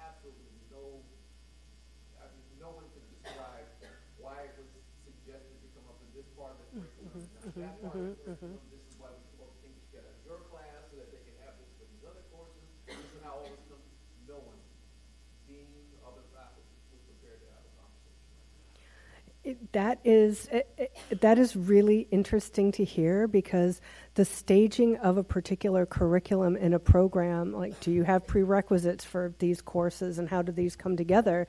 [0.00, 1.04] absolutely no,
[2.16, 3.68] I mean, no one could describe
[4.16, 4.70] why it was
[5.04, 7.04] suggested to come up in this part of the mm-hmm.
[7.04, 10.20] curriculum, not that part of the curriculum, this is why we pull things together in
[10.24, 13.44] your class, so that they can have this for these other courses, this is how
[13.44, 13.84] all this comes,
[14.24, 14.60] no one,
[15.44, 18.32] deans, other faculty, was prepared to have a conversation.
[19.72, 23.80] That is it, it, that is really interesting to hear because
[24.14, 29.34] the staging of a particular curriculum in a program, like do you have prerequisites for
[29.38, 31.46] these courses and how do these come together?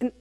[0.00, 0.12] And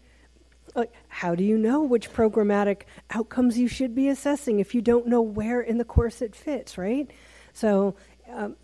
[0.76, 5.08] like how do you know which programmatic outcomes you should be assessing if you don't
[5.08, 7.10] know where in the course it fits, right?
[7.54, 7.96] So
[8.32, 8.56] um,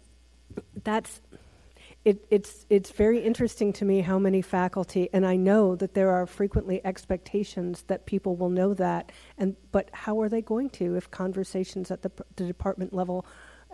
[0.83, 1.21] that's
[2.04, 6.10] it, it's it's very interesting to me how many faculty, and I know that there
[6.10, 10.95] are frequently expectations that people will know that, and but how are they going to
[10.95, 13.26] if conversations at the, the department level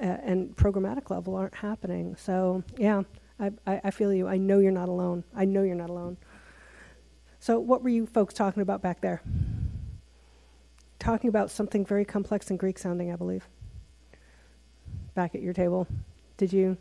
[0.01, 2.17] uh, and programmatic level aren't happening?
[2.17, 3.03] So yeah,
[3.39, 4.27] I, I, I feel you.
[4.27, 5.23] I know you're not alone.
[5.33, 6.17] I know you're not alone.
[7.39, 9.21] So what were you folks talking about back there?
[10.99, 13.47] Talking about something very complex and Greek sounding, I believe.
[15.13, 15.87] Back at your table,
[16.35, 16.77] did you?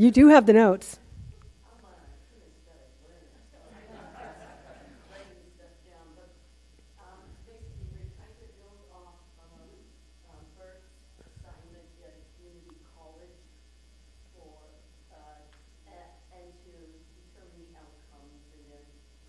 [0.00, 0.98] You do have the notes.
[5.12, 6.32] writing stuff down, but,
[6.96, 9.60] um, basically, we're trying to build off of,
[10.32, 10.88] um, Bert's
[11.20, 13.44] assignment at a community college
[14.32, 14.72] for,
[15.12, 15.44] uh,
[15.92, 16.72] a- and to
[17.20, 18.84] determine the outcomes and then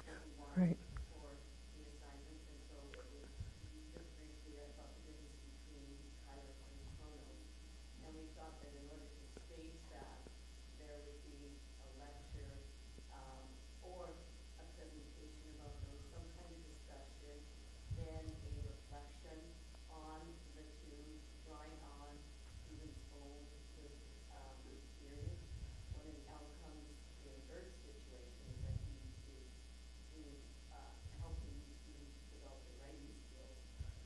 [0.08, 0.80] what we want Right.
[1.12, 1.36] for
[1.76, 3.28] the assignment, and so it was
[3.92, 7.44] just briefly about the difference between Kairos and Chronos.
[8.08, 10.32] And we thought that in order to stage that,
[10.80, 11.54] there would be
[11.86, 12.58] a lecture,
[13.14, 13.46] um,
[13.86, 14.10] or
[14.58, 17.38] a presentation about those, some kind of discussion,
[17.98, 19.40] then then a reflection
[19.94, 20.20] on
[20.58, 22.18] the two, drawing on
[22.66, 23.46] students' own
[23.78, 24.02] lived,
[24.34, 25.46] um, experience.
[25.94, 26.90] One of the outcomes
[27.30, 28.98] in Eric's situation is that he
[29.38, 29.48] is,
[30.18, 30.42] is,
[30.74, 30.92] uh,
[31.22, 33.58] helping students develop their writing skills.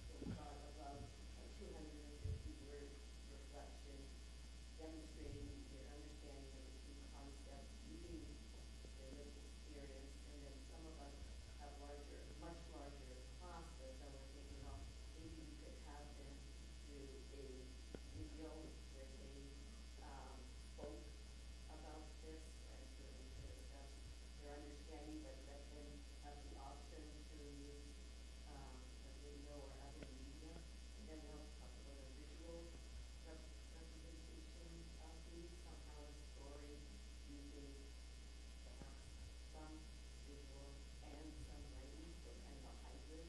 [0.07, 0.99] So we thought about
[1.39, 2.91] a two hundred and fifty word
[3.31, 3.99] reflection
[4.75, 8.21] demonstrating their understanding of the two concepts using
[8.99, 10.13] their lived experience.
[10.29, 11.15] And then some of us
[11.63, 14.83] have larger, much larger classes, and we're thinking, well,
[15.15, 16.35] maybe we could have them
[16.91, 17.47] do a
[18.13, 18.51] video
[18.93, 19.47] where they,
[20.03, 20.35] um,
[20.75, 21.01] spoke
[21.71, 23.89] about this and certainly to assess
[24.43, 25.87] their understanding, but let them
[26.23, 27.01] have the option
[27.31, 27.89] to use,
[28.51, 28.75] um,
[29.07, 30.53] a video or other media.
[30.99, 32.69] And then we also talked about a visual
[33.25, 34.69] rep- representation
[35.01, 36.75] of these, somehow a story
[37.29, 37.71] using
[38.63, 39.01] perhaps
[39.53, 39.73] some
[40.27, 40.69] visual
[41.05, 43.27] and some writing, so kind of a hybrid.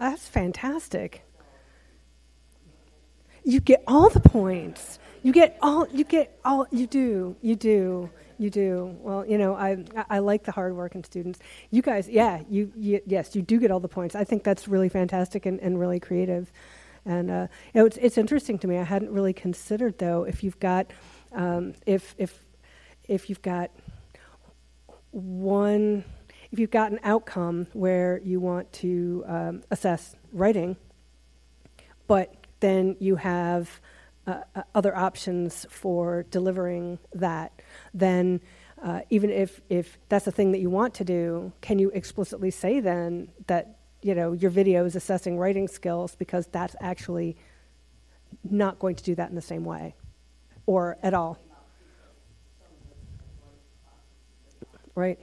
[0.00, 1.22] That's fantastic.
[3.44, 4.98] You get all the points.
[5.22, 5.86] You get all.
[5.88, 6.66] You get all.
[6.70, 7.36] You do.
[7.42, 8.08] You do.
[8.38, 8.96] You do.
[9.00, 11.38] Well, you know, I I like the hard work in students.
[11.70, 14.14] You guys, yeah, you, you yes, you do get all the points.
[14.14, 16.50] I think that's really fantastic and, and really creative.
[17.04, 18.78] And uh, you know, it's it's interesting to me.
[18.78, 20.90] I hadn't really considered though if you've got
[21.32, 22.42] um, if if
[23.06, 23.70] if you've got
[25.10, 26.04] one
[26.52, 30.76] if you've got an outcome where you want to um, assess writing,
[32.06, 33.80] but then you have
[34.26, 37.52] uh, uh, other options for delivering that,
[37.94, 38.40] then
[38.82, 42.50] uh, even if, if that's the thing that you want to do, can you explicitly
[42.50, 47.36] say then that you know your video is assessing writing skills because that's actually
[48.48, 49.94] not going to do that in the same way
[50.66, 51.38] or at all?
[54.94, 55.18] Right.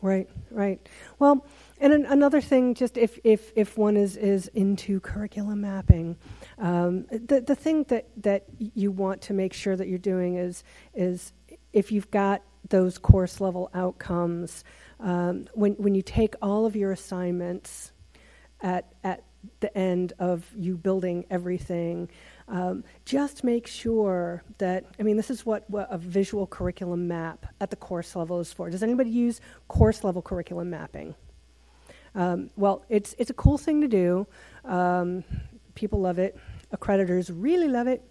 [0.00, 0.80] Right, right.
[1.18, 1.44] Well,
[1.80, 6.16] and an, another thing, just if, if, if one is, is into curriculum mapping,
[6.58, 10.62] um, the, the thing that, that you want to make sure that you're doing is,
[10.94, 11.32] is
[11.72, 14.62] if you've got those course level outcomes,
[15.00, 17.90] um, when, when you take all of your assignments
[18.60, 19.24] at, at
[19.60, 22.08] the end of you building everything,
[22.48, 27.46] um, just make sure that, I mean, this is what, what a visual curriculum map
[27.60, 28.70] at the course level is for.
[28.70, 31.14] Does anybody use course level curriculum mapping?
[32.14, 34.26] Um, well, it's, it's a cool thing to do.
[34.64, 35.24] Um,
[35.74, 36.38] people love it.
[36.74, 38.02] Accreditors really love it.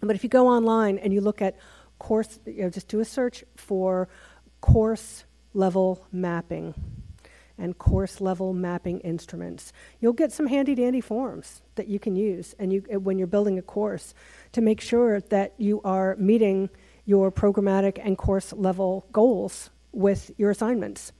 [0.00, 1.56] But if you go online and you look at
[1.98, 4.08] course, you know, just do a search for
[4.60, 5.24] course
[5.54, 6.74] level mapping
[7.58, 9.72] and course level mapping instruments.
[10.00, 13.26] You'll get some handy dandy forms that you can use and you, uh, when you're
[13.26, 14.14] building a course
[14.52, 16.70] to make sure that you are meeting
[17.04, 21.12] your programmatic and course level goals with your assignments.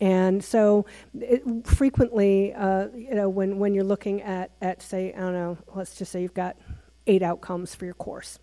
[0.00, 0.86] And so,
[1.18, 5.58] it, frequently, uh, you know, when, when you're looking at, at, say, I don't know,
[5.74, 6.56] let's just say you've got
[7.06, 8.38] eight outcomes for your course,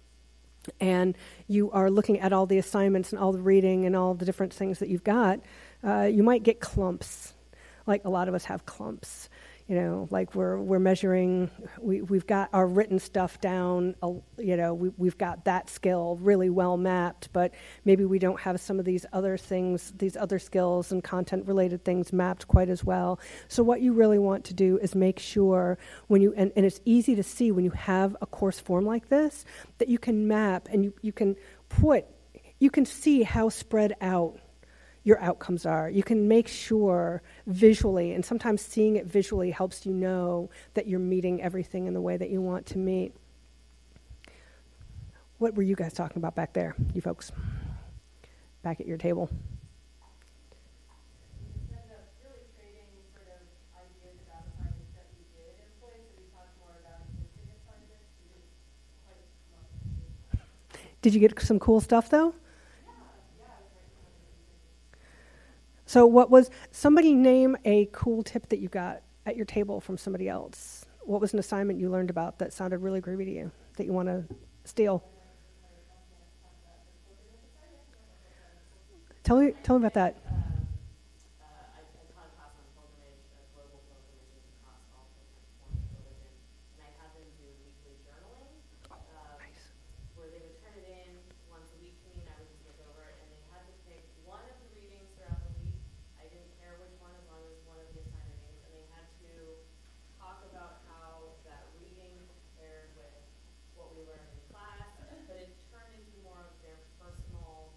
[0.80, 1.18] and
[1.48, 4.54] you are looking at all the assignments and all the reading and all the different
[4.54, 5.40] things that you've got,
[5.88, 7.34] uh, you might get clumps.
[7.86, 9.30] Like a lot of us have clumps.
[9.68, 11.50] You know, like we're we're measuring.
[11.80, 13.96] We we've got our written stuff down.
[14.38, 18.62] You know, we we've got that skill really well mapped, but maybe we don't have
[18.62, 22.84] some of these other things, these other skills and content related things mapped quite as
[22.84, 23.20] well.
[23.50, 25.78] So what you really want to do is make sure
[26.08, 29.10] when you and, and it's easy to see when you have a course form like
[29.10, 29.44] this
[29.80, 31.36] that you can map and you, you can
[31.68, 32.06] put
[32.60, 34.40] you can see how spread out
[35.08, 35.89] your outcomes are.
[35.89, 40.99] You can make sure visually, and sometimes seeing it visually helps you know that you're
[40.99, 43.14] meeting everything in the way that you want to meet.
[45.38, 47.32] What were you guys talking about back there, you folks?
[48.64, 49.30] Back at your table.
[61.01, 62.36] Did you get some cool stuff though?
[65.88, 69.98] So, what was somebody name a cool tip that you got at your table from
[69.98, 70.86] somebody else?
[71.04, 73.94] What was an assignment you learned about that sounded really groovy to you that you
[73.94, 74.26] want to
[74.66, 75.02] steal?
[79.24, 80.18] Tell me, tell me about that.
[80.24, 85.80] uh, I, I taught a class on pilgrimage, uh, global pilgrimages across all different forms
[85.84, 86.32] of religion,
[86.76, 88.56] and I had them do weekly journaling.
[88.92, 89.00] um,
[89.40, 89.76] Nice.
[90.16, 91.12] Where they would turn it in
[91.52, 93.64] once a week to me, and I would just look over it, and they had
[93.68, 95.76] to pick one of the readings throughout the week.
[96.20, 98.86] I didn't care which one, as long as one of the assigned readings, and they
[98.96, 99.32] had to
[100.24, 103.12] talk about how that reading compared with
[103.76, 104.88] what we learned in class,
[105.28, 107.76] but it turned into more of their personal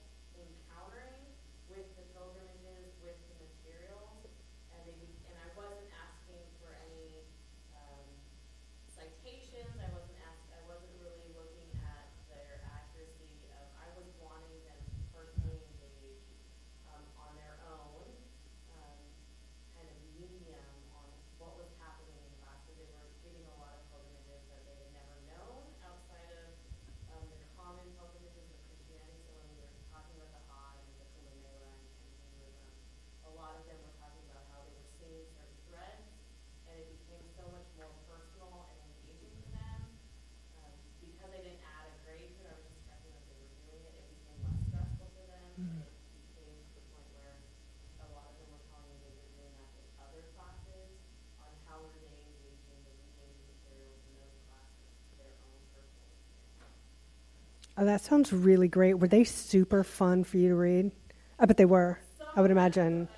[57.81, 58.99] Oh, that sounds really great.
[58.99, 60.93] Were they super fun for you to read?
[61.39, 61.99] I bet they were.
[62.37, 63.09] I would imagine.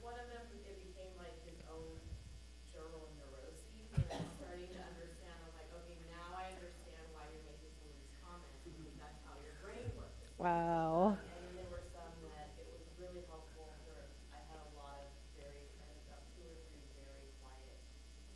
[0.00, 1.92] One of them, it became like his own
[2.72, 7.44] journal neuroses, and I'm starting to understand, I'm like, okay, now I understand why you're
[7.52, 10.24] making some of these comments, because that's how your brain works.
[10.40, 11.20] Wow.
[11.20, 15.04] And then there were some that it was really helpful for, I had a lot
[15.04, 17.76] of very, I had about two or three very quiet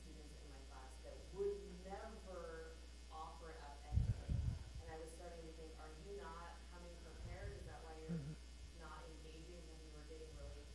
[0.05, 1.57] students in my class that would
[1.89, 2.77] never
[3.09, 4.37] offer up anything.
[4.85, 7.55] And I was starting to think, are you not coming prepared?
[7.57, 8.21] Is that why you're
[8.83, 10.67] not engaging when you were getting really,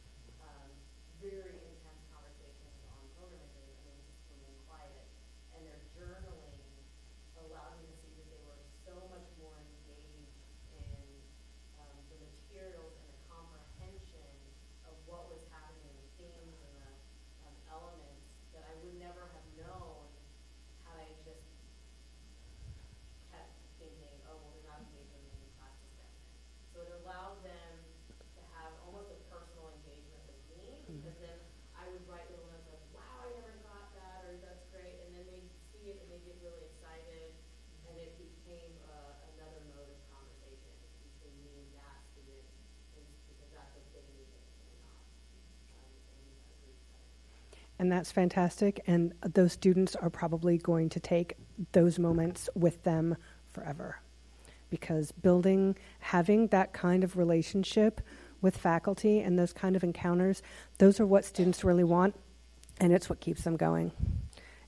[0.43, 0.71] um,
[1.19, 5.03] very intense conversations on pilgrimages and then just remaining quiet?
[5.53, 6.61] And their journaling
[7.41, 10.37] allowed me to see that they were so much more engaged
[10.77, 11.01] in
[11.81, 14.29] um, the materials and the comprehension
[14.85, 16.93] of what was happening, the themes and the
[17.49, 20.05] um, elements that I would never have known
[20.85, 21.41] had I just
[23.33, 26.29] kept thinking, oh, well, they're not engaged in the class discussion.
[26.73, 27.73] So it allowed them
[28.37, 31.37] to have almost a personal engagement with me because then
[31.73, 35.13] I would write little notes like, wow, I never got that, or that's great, and
[35.13, 37.31] then they see it and they get really excited,
[37.87, 38.17] and it
[38.47, 40.71] became uh, another mode of conversation
[41.03, 42.47] between me and that student,
[42.95, 44.39] because that's what they needed
[44.87, 45.03] um.
[47.79, 48.81] And that's fantastic.
[48.87, 51.35] And those students are probably going to take
[51.73, 53.17] those moments with them
[53.51, 53.99] forever.
[54.69, 58.01] Because building, having that kind of relationship
[58.41, 60.41] with faculty and those kind of encounters,
[60.77, 62.15] those are what students really want,
[62.79, 63.91] and it's what keeps them going.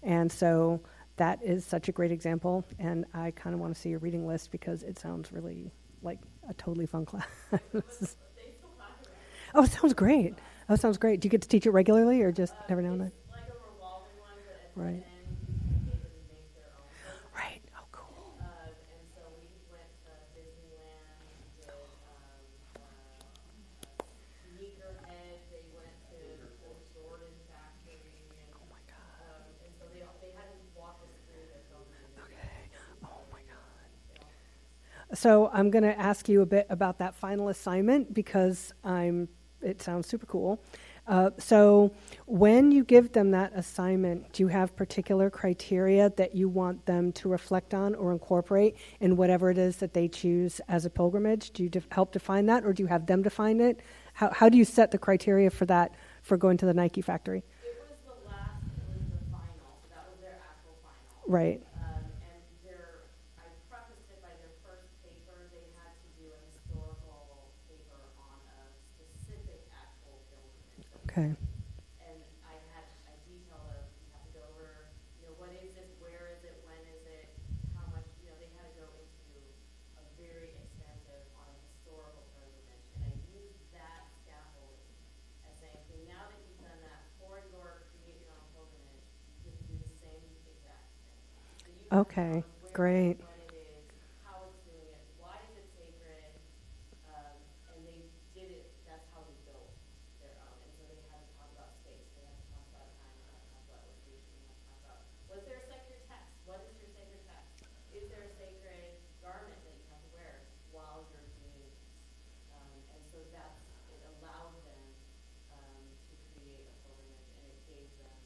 [0.01, 0.81] And so
[1.19, 2.65] that is such a great example.
[2.79, 5.71] And I kind of want to see your reading list because it sounds really
[6.03, 7.27] like a totally fun class.
[9.55, 10.39] oh, it sounds great.
[10.69, 11.21] Oh, it sounds great.
[11.21, 13.11] Do you get to teach it regularly or just every now and then?
[13.33, 15.03] Like a revolving one, but Right.
[15.03, 16.85] end, you kind of get them to make their own.
[17.35, 17.61] Right.
[17.77, 18.37] Oh, cool.
[18.39, 22.45] Uh, and so we went to Disneyland, we did, um,
[22.79, 22.83] uh,
[24.55, 26.17] Sneakerhead, they went to
[26.63, 27.99] the Jordan Factory,
[28.39, 29.25] and, Oh my God.
[29.25, 32.15] um, and so they, they had to walk us through their pilgrimage.
[33.03, 33.57] Oh my God.
[35.19, 39.27] So I'm going to ask you a bit about that final assignment because I'm.
[39.61, 40.63] It sounds super cool.
[41.05, 41.91] Uh, so
[42.25, 47.11] when you give them that assignment, do you have particular criteria that you want them
[47.11, 51.51] to reflect on or incorporate in whatever it is that they choose as a pilgrimage?
[51.51, 53.81] Do you def- help define that, or do you have them define it?
[54.13, 55.91] How, how do you set the criteria for that
[56.21, 57.43] for going to the Nike factory?
[57.65, 61.27] It was the last, it was the final, so that was their actual final.
[61.27, 61.59] Right.
[61.75, 63.03] Um, and their,
[63.35, 68.37] I prefaced it by their first paper, they had to do a historical paper on
[68.45, 68.61] a
[68.93, 70.85] specific actual pilgrimage.
[71.09, 71.33] Okay.
[72.05, 75.73] And I had a detail of, you have to go over, you know, what is
[75.73, 77.33] it, where is it, when is it,
[77.73, 79.41] how much, you know, they had to go into
[79.97, 82.85] a very extensive on a historical pilgrimage.
[82.93, 84.93] And I used that scaffolding
[85.49, 89.01] as saying, okay, now that you've done that for your create your own pilgrimage,
[89.41, 91.17] you have do the same exact thing.
[91.65, 93.17] So you have to Okay, tell us where it is, great.
[93.17, 93.81] When it is,
[94.21, 96.29] how it's doing it, why is it sacred,
[97.09, 97.33] um,
[97.73, 98.05] and they
[98.37, 99.73] did it, that's how they built
[100.21, 102.87] their own, and so they had to talk about space, they had to talk about
[103.01, 105.01] time, they had to talk about location, they had to talk about,
[105.33, 107.65] was there a sacred text, what is your sacred text?
[107.95, 111.77] Is there a sacred garment that you have to wear while you're doing this?
[112.53, 114.81] Um, and so that's, it allowed them,
[115.57, 118.17] um, to create a pilgrimage, and it gave them,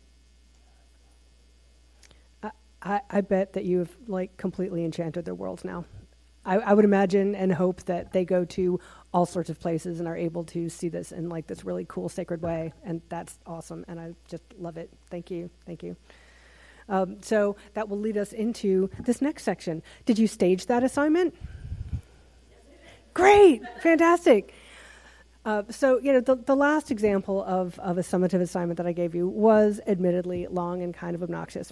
[0.68, 1.48] uh, scaffolding.
[2.84, 5.86] I, I bet that you've like completely enchanted their worlds now.
[6.46, 8.80] I, I would imagine and hope that they go to
[9.14, 12.10] all sorts of places and are able to see this in like this really cool
[12.10, 13.86] sacred way, and that's awesome.
[13.88, 14.90] And I just love it.
[15.10, 15.96] Thank you, thank you.
[16.90, 19.82] Um, so that will lead us into this next section.
[20.06, 21.34] Did you stage that assignment?
[23.14, 24.54] Great, fantastic.
[25.46, 28.92] Uh, so, you know, the, the last example of, of a summative assignment that I
[28.92, 31.72] gave you was admittedly long and kind of obnoxious.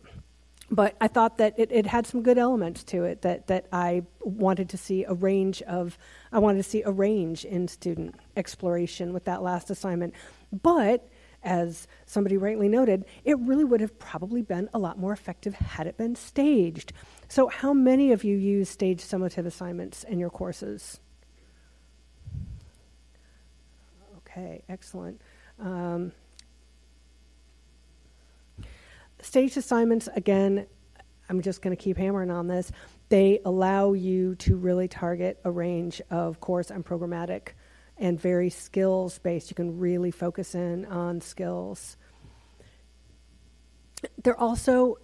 [0.74, 4.03] But I thought that it, it had some good elements to it that, that I
[4.22, 5.97] wanted to see a range of,
[6.32, 10.13] I wanted to see a range in student exploration with that last assignment.
[10.63, 11.09] But
[11.43, 15.88] as somebody rightly noted, it really would have probably been a lot more effective had
[15.88, 16.93] it been staged.
[17.28, 20.99] So, how many of you use staged summative assignments in your courses?
[24.17, 25.19] Okay, excellent.
[25.59, 26.13] Um,
[29.22, 30.67] staged assignments, again,
[31.30, 32.72] I'm just going to keep hammering on this.
[33.09, 37.49] They allow you to really target a range of course and programmatic
[37.97, 39.49] and very skills based.
[39.49, 41.97] You can really focus in on skills.
[44.24, 44.97] They're also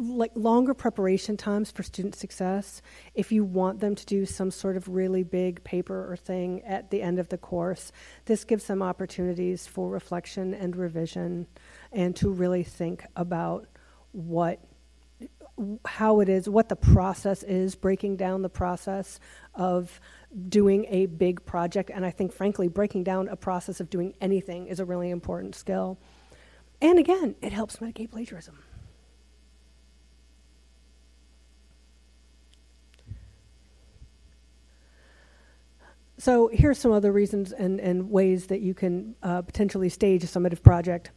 [0.00, 2.80] like longer preparation times for student success.
[3.14, 6.90] If you want them to do some sort of really big paper or thing at
[6.90, 7.92] the end of the course,
[8.24, 11.46] this gives them opportunities for reflection and revision
[11.92, 13.66] and to really think about
[14.12, 14.60] what
[15.84, 19.20] how it is, what the process is, breaking down the process
[19.54, 20.00] of
[20.48, 21.90] doing a big project.
[21.92, 25.54] And I think, frankly, breaking down a process of doing anything is a really important
[25.54, 25.98] skill.
[26.80, 28.58] And again, it helps mitigate plagiarism.
[36.20, 40.26] So here's some other reasons and, and ways that you can uh, potentially stage a
[40.26, 41.12] summative project.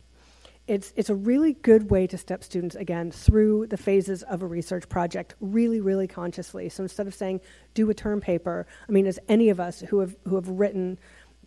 [0.65, 4.47] It's, it's a really good way to step students again through the phases of a
[4.47, 6.69] research project really, really consciously.
[6.69, 7.41] So instead of saying,
[7.73, 10.97] do a term paper, I mean, as any of us who have, who have written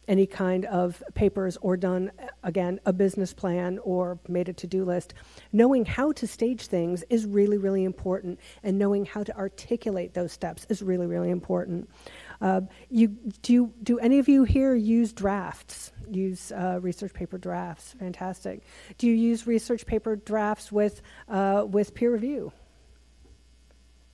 [0.09, 4.85] any kind of papers or done, again, a business plan or made a to do
[4.85, 5.15] list,
[5.53, 8.39] knowing how to stage things is really, really important.
[8.63, 11.89] And knowing how to articulate those steps is really, really important.
[12.41, 13.09] Uh, you,
[13.43, 15.93] do, do any of you here use drafts?
[16.11, 17.95] Use uh, research paper drafts?
[17.99, 18.63] Fantastic.
[18.99, 22.53] Do you use research paper drafts with, uh, with peer review?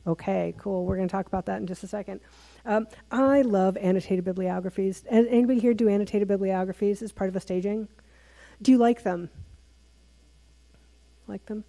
[0.07, 0.85] Okay, cool.
[0.85, 2.21] We're going to talk about that in just a second.
[2.65, 5.05] Um, I love annotated bibliographies.
[5.09, 7.89] Anybody here do annotated bibliographies as part of a staging?
[8.61, 9.31] Do you like them?
[11.29, 11.65] Like them?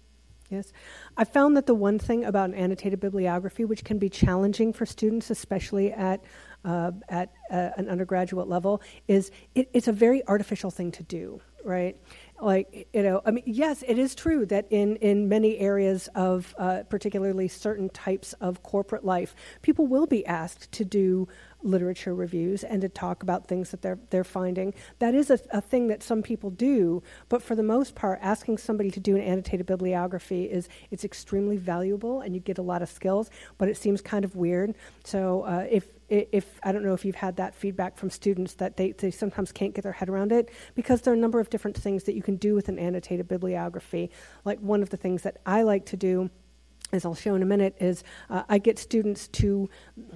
[0.50, 0.72] Yes.
[1.16, 4.84] I found that the one thing about an annotated bibliography, which can be challenging for
[4.84, 6.22] students, especially at
[6.64, 11.40] uh, at uh, an undergraduate level, is it, it's a very artificial thing to do,
[11.62, 11.96] right?
[12.40, 16.54] Like you know, I mean, yes, it is true that in in many areas of
[16.58, 21.26] uh, particularly certain types of corporate life, people will be asked to do
[21.64, 24.74] literature reviews and to talk about things that they're they're finding.
[24.98, 28.58] That is a, a, thing that some people do, but for the most part, asking
[28.58, 32.82] somebody to do an annotated bibliography is it's extremely valuable and you get a lot
[32.82, 33.30] of skills.
[33.58, 34.74] But it seems kind of weird.
[35.04, 38.76] So uh, if if I don't know if you've had that feedback from students that
[38.76, 41.48] they, they sometimes can't get their head around it because there are a number of
[41.48, 44.10] different things that you can do with an annotated bibliography.
[44.44, 46.30] Like one of the things that I like to do
[46.92, 49.68] as I'll show in a minute, is uh, I get students to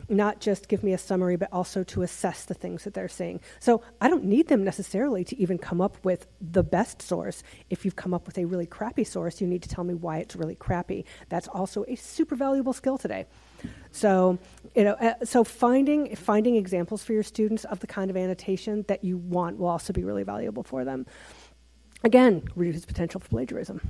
[0.08, 3.40] not just give me a summary, but also to assess the things that they're seeing.
[3.58, 7.42] So I don't need them necessarily to even come up with the best source.
[7.68, 10.18] If you've come up with a really crappy source, you need to tell me why
[10.18, 11.04] it's really crappy.
[11.28, 13.26] That's also a super valuable skill today.
[13.90, 14.38] So,
[14.76, 18.84] you know, uh, so finding finding examples for your students of the kind of annotation
[18.86, 21.06] that you want will also be really valuable for them.
[22.04, 23.80] Again, reduce potential for plagiarism.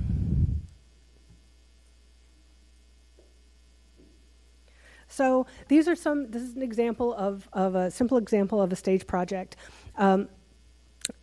[5.09, 6.31] So these are some.
[6.31, 9.57] This is an example of of a simple example of a stage project.
[9.97, 10.29] Um,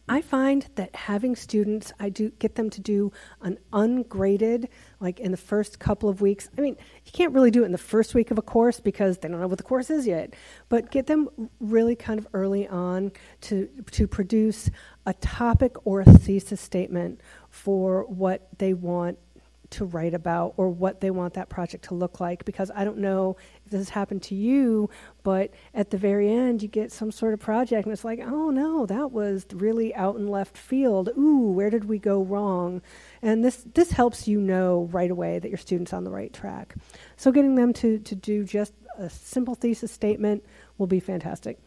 [0.08, 4.68] I find that having students, I do get them to do an ungraded,
[5.00, 6.48] like in the first couple of weeks.
[6.56, 9.18] I mean, you can't really do it in the first week of a course because
[9.18, 10.34] they don't know what the course is yet.
[10.68, 14.70] But get them really kind of early on to to produce
[15.06, 19.18] a topic or a thesis statement for what they want
[19.70, 22.98] to write about or what they want that project to look like because I don't
[22.98, 23.36] know
[23.70, 24.88] this has happened to you,
[25.22, 28.50] but at the very end you get some sort of project and it's like, oh
[28.50, 31.10] no, that was really out in left field.
[31.16, 32.82] Ooh, where did we go wrong?
[33.22, 36.74] And this this helps you know right away that your student's on the right track.
[37.16, 40.44] So getting them to, to do just a simple thesis statement
[40.78, 41.58] will be fantastic.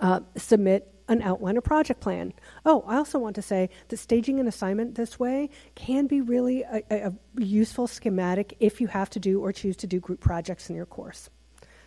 [0.00, 2.32] Uh, submit an outline or project plan.
[2.66, 6.62] Oh, I also want to say that staging an assignment this way can be really
[6.62, 10.68] a, a, useful schematic if you have to do or choose to do group projects
[10.68, 11.30] in your course.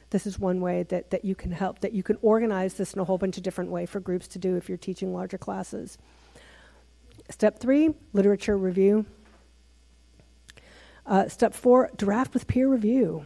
[0.10, 2.99] This is one way that, that you can help, that you can organize this in
[2.99, 5.98] a whole bunch of different ways for groups to do if you're teaching larger classes.
[7.30, 9.06] Step three, literature review.
[11.06, 13.26] Uh, step four, draft with peer review.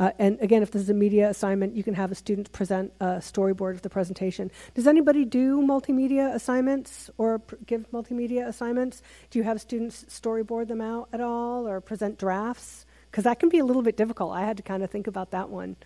[0.00, 2.90] Uh, and again, if this is a media assignment, you can have a student present
[3.00, 4.50] a storyboard of the presentation.
[4.74, 9.02] Does anybody do multimedia assignments or pr- give multimedia assignments?
[9.28, 12.86] Do you have students storyboard them out at all or present drafts?
[13.10, 14.32] Because that can be a little bit difficult.
[14.32, 15.76] I had to kind of think about that one.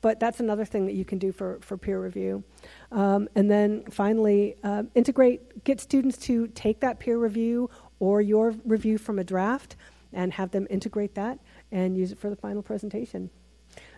[0.00, 2.44] But that's another thing that you can do for, for peer review.
[2.90, 7.68] Um, and then finally, uh, integrate, get students to take that peer review
[7.98, 9.76] or your review from a draft
[10.10, 11.38] and have them integrate that
[11.70, 13.28] and use it for the final presentation.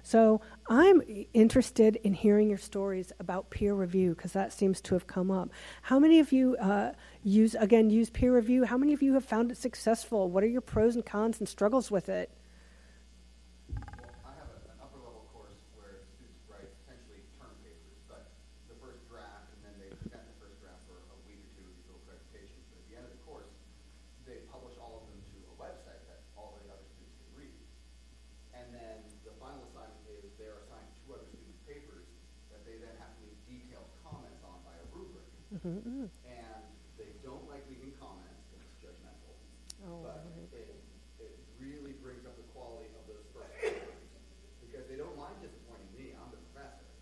[0.07, 1.01] So I'm
[1.33, 5.49] interested in hearing your stories about peer review because that seems to have come up.
[5.81, 8.65] How many of you uh, use again use peer review?
[8.65, 10.31] How many of you have found it successful?
[10.31, 12.31] What are your pros and cons and struggles with it?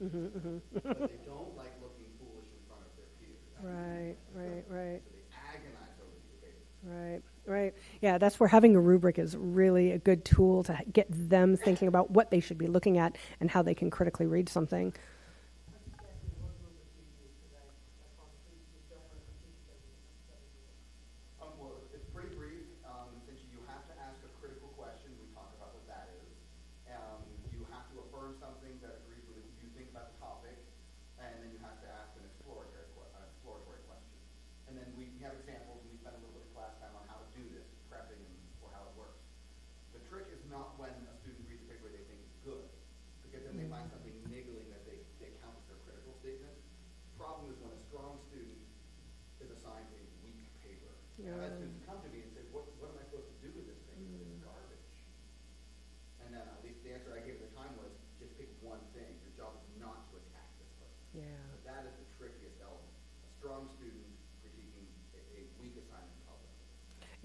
[0.02, 1.06] Mm-hmm, but mm-hmm.
[1.06, 3.38] they don't like looking foolish in front of their peers.
[3.62, 5.02] Right, right, right.
[5.04, 6.58] So they agonize over the debate.
[6.82, 7.22] Right.
[7.44, 7.74] Right.
[8.00, 11.88] Yeah, that's where having a rubric is really a good tool to get them thinking
[11.88, 14.94] about what they should be looking at and how they can critically read something.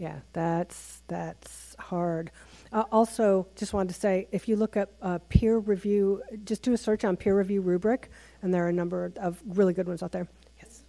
[0.08, 2.32] Yeah, that's that's hard.
[2.72, 6.72] Uh, also, just wanted to say, if you look up uh, peer review, just do
[6.74, 8.10] a search on peer review rubric,
[8.42, 10.28] and there are a number of really good ones out there.
[10.62, 10.84] Yes.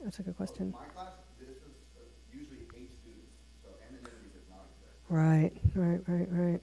[0.00, 0.74] That's a good question.
[5.08, 6.60] Right, right, right, right.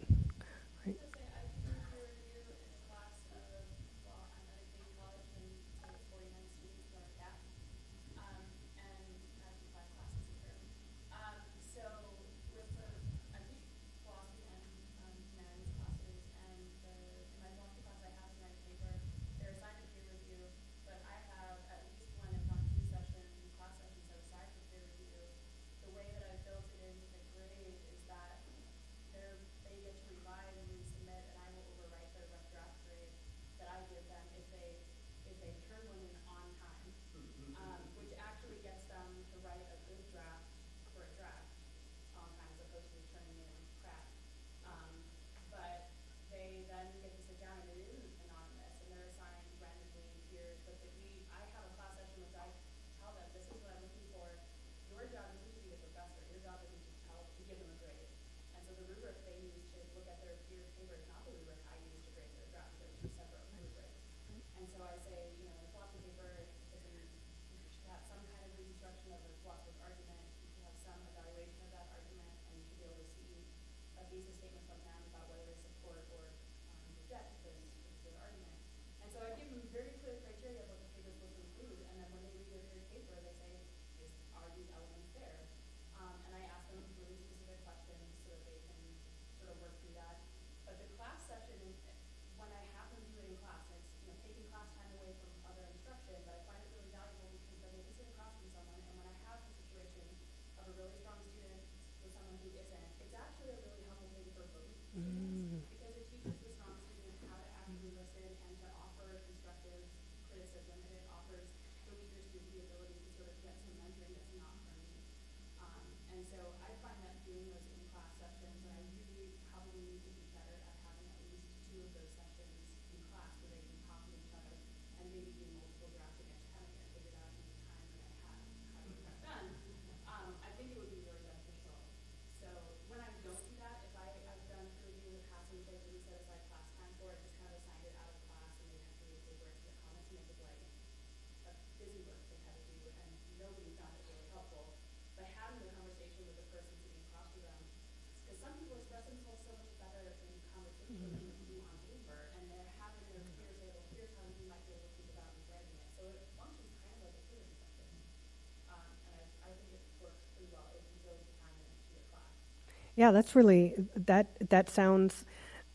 [162.97, 165.25] Yeah, that's really that that sounds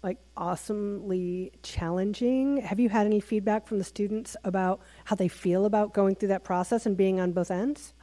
[0.02, 2.58] like awesomely challenging.
[2.58, 6.30] Have you had any feedback from the students about how they feel about going through
[6.30, 7.94] that process and being on both ends?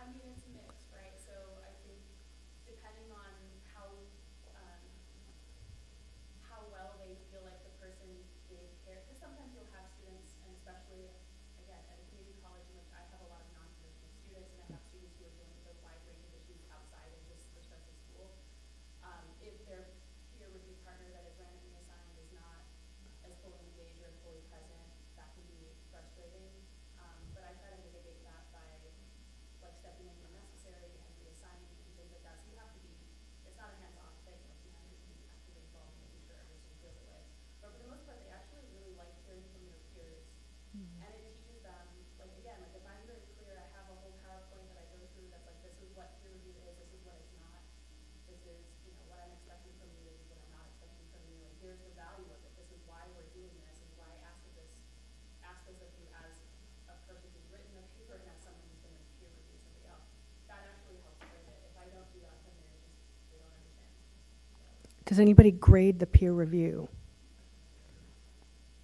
[65.09, 66.87] Does anybody grade the peer review?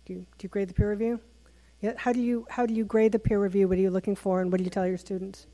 [0.07, 1.19] Do you, do you grade the peer review?
[1.81, 3.67] Yeah, how do you how do you grade the peer review?
[3.67, 5.45] What are you looking for, and what do you tell your students?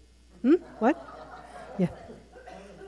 [0.44, 0.56] Hmm?
[0.80, 0.96] What?
[1.78, 1.88] Yeah.
[1.88, 2.88] I do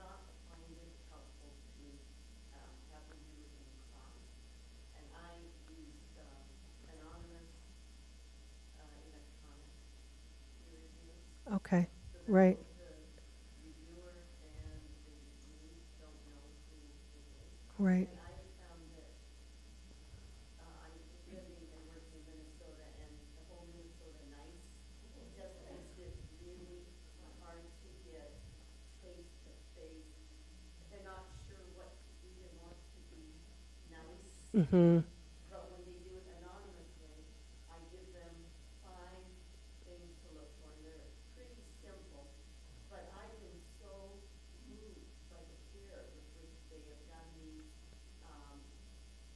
[0.00, 0.16] not
[0.48, 1.84] find it helpful to,
[2.56, 4.16] um, have reviewers in class.
[4.96, 5.36] And I
[5.76, 6.40] use, um,
[6.88, 7.52] anonymous,
[8.80, 9.76] uh, electronic
[10.64, 11.20] peer reviews.
[11.60, 11.84] Okay.
[11.84, 12.56] So that Right.
[12.56, 12.64] The
[13.68, 17.48] reviewer and the reviewed don't know who it is.
[17.78, 18.08] Right.
[18.08, 19.08] And I have found that,
[20.60, 20.98] uh, I'm
[21.32, 24.60] living and working in Minnesota and the whole Minnesota nice,
[25.16, 26.84] it just makes it really
[27.40, 28.34] hard to get
[29.00, 30.10] face to face.
[30.90, 33.30] They're not sure what to do, they want to be
[33.94, 35.00] nice, Mm-hmm.
[35.48, 37.24] but when they do it anonymously,
[37.72, 38.36] I give them
[38.84, 39.24] five
[39.88, 42.28] things to look for, and they're pretty simple.
[42.92, 44.20] But I've been so
[44.68, 47.64] moved by the care with which they have done these,
[48.28, 48.60] um,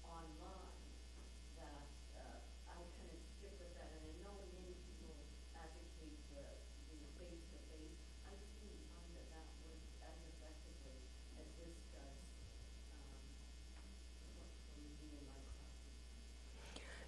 [0.04, 0.84] online,
[1.56, 2.36] that, uh,
[2.68, 5.16] I kind of stick with that, and I know many people
[5.56, 6.44] advocate the,
[6.92, 7.96] the face-to-face.
[8.28, 11.00] I just didn't find that that worked as effectively
[11.40, 12.20] as this does,
[13.00, 13.16] um,
[14.36, 15.80] for for me in my class.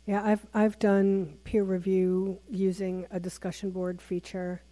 [0.06, 4.62] Yeah, I've I've done peer review using a discussion board feature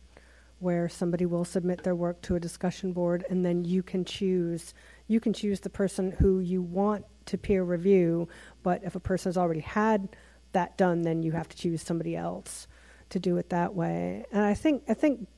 [0.58, 4.74] where somebody will submit their work to a discussion board and then you can choose
[5.08, 8.28] you can choose the person who you want to peer review,
[8.62, 10.08] but if a person has already had
[10.52, 12.66] that done, then you have to choose somebody else
[13.08, 14.24] to do it that way.
[14.32, 15.28] And I think I think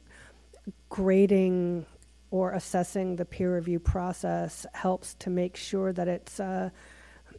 [0.89, 1.87] grading
[2.33, 6.71] or assessing the peer review process helps to make sure that it's uh,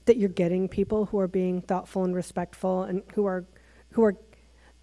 [0.06, 3.46] that you're getting people who are being thoughtful and respectful and who are
[3.92, 4.16] who are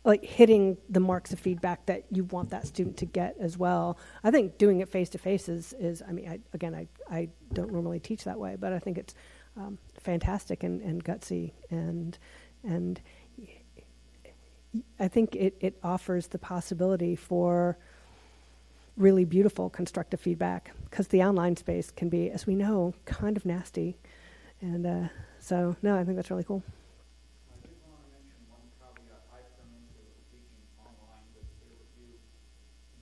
[0.05, 3.99] like hitting the marks of feedback that you want that student to get as well.
[4.25, 7.29] I think doing it face to face is, is I mean, I, again, I, I
[7.53, 9.15] don't normally teach that way, but I think it's
[9.57, 12.19] um, fantastic and, and gutsy and
[12.65, 13.01] and
[14.99, 17.77] I think it, it offers the possibility for
[18.97, 23.45] really beautiful constructive feedback because the online space can be, as we know, kind of
[23.45, 23.99] nasty.
[24.63, 25.09] And uh,
[25.41, 26.63] so, no, I think that's really cool.
[27.51, 32.15] I did want to mention one caveat I've come into teaching online with peer review.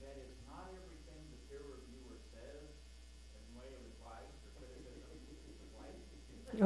[0.01, 2.65] That is not everything the peer reviewer says
[3.37, 5.21] in way of advice or criticism
[5.53, 6.01] is right.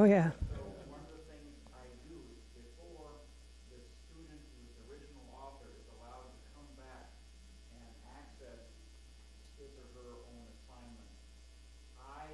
[0.00, 0.32] Oh, yeah.
[0.56, 3.20] So one of the things I do is before
[3.68, 3.78] the
[4.08, 7.12] student who's the original author is allowed to come back
[7.76, 7.84] and
[8.16, 8.64] access
[9.60, 11.12] his or her own assignment,
[12.00, 12.32] I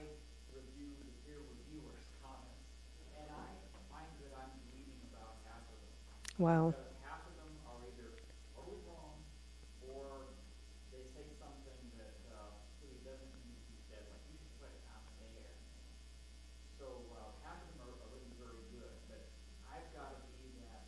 [0.54, 2.66] review the peer reviewer's comments,
[3.18, 3.48] and I
[3.90, 6.22] find that I'm deleting about half of them.
[6.42, 6.74] Wow.
[6.74, 8.18] Because half of them are either
[8.50, 9.14] totally wrong,
[9.86, 10.34] or
[10.90, 14.74] they say something that, uh, really doesn't need to be said, like, you should put
[14.74, 15.54] it out there.
[16.82, 19.22] So, uh, half of them are, are really very good, but
[19.70, 20.82] I've gotta be that,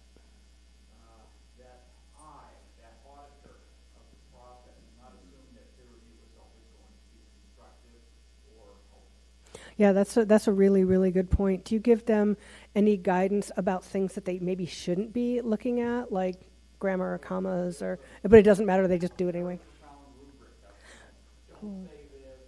[0.90, 1.22] uh,
[1.62, 1.86] that
[2.18, 3.62] eye, that auditor
[3.94, 8.02] of the process, and not assume that peer review is always going to be constructive
[8.58, 9.62] or helpful.
[9.76, 11.64] Yeah, that's a, that's a really, really good point.
[11.64, 12.36] Do you give them
[12.76, 16.36] any guidance about things that they maybe shouldn't be looking at, like
[16.78, 19.58] grammar or commas, or but it doesn't matter, they just do it anyway?
[19.82, 20.54] Found rubric,
[21.50, 22.38] don't say this,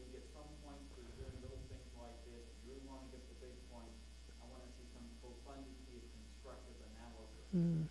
[0.00, 3.36] you'll get some points for doing little things like this, you really wanna get the
[3.44, 4.00] big points.
[4.40, 7.84] I wanna see some profundity of constructive analysis, Mm.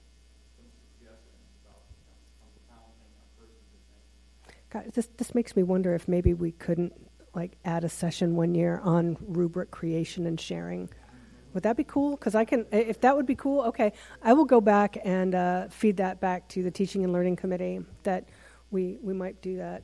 [0.57, 4.01] some suggestions about, you know, some challenging a person to think.
[4.73, 6.97] God, this this makes me wonder if maybe we couldn't
[7.37, 10.89] like add a session one year on rubric creation and sharing.
[11.53, 12.17] Would that be cool?
[12.17, 13.93] Because I can, if that would be cool, okay.
[14.23, 17.79] I will go back and uh, feed that back to the teaching and learning committee
[18.03, 18.27] that
[18.71, 19.83] we we might do that.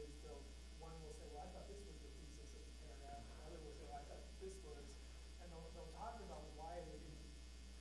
[0.00, 0.44] is they'll,
[0.80, 3.74] one will say, well, I thought this was the thesis of the paragraph, another will
[3.76, 4.86] say, well, I thought this was,
[5.44, 7.28] and they'll, they'll talk about why they didn't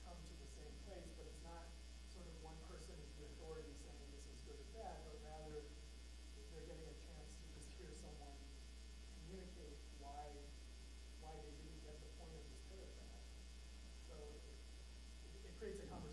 [0.03, 1.71] come to the same place, but it's not
[2.11, 5.63] sort of one person is the authority saying this is good or bad, but rather
[6.51, 8.35] they're getting a chance to just hear someone
[9.23, 10.33] communicate why
[11.21, 13.23] why they didn't get the point of this paragraph.
[14.09, 14.57] So it,
[15.45, 16.08] it creates a conversation.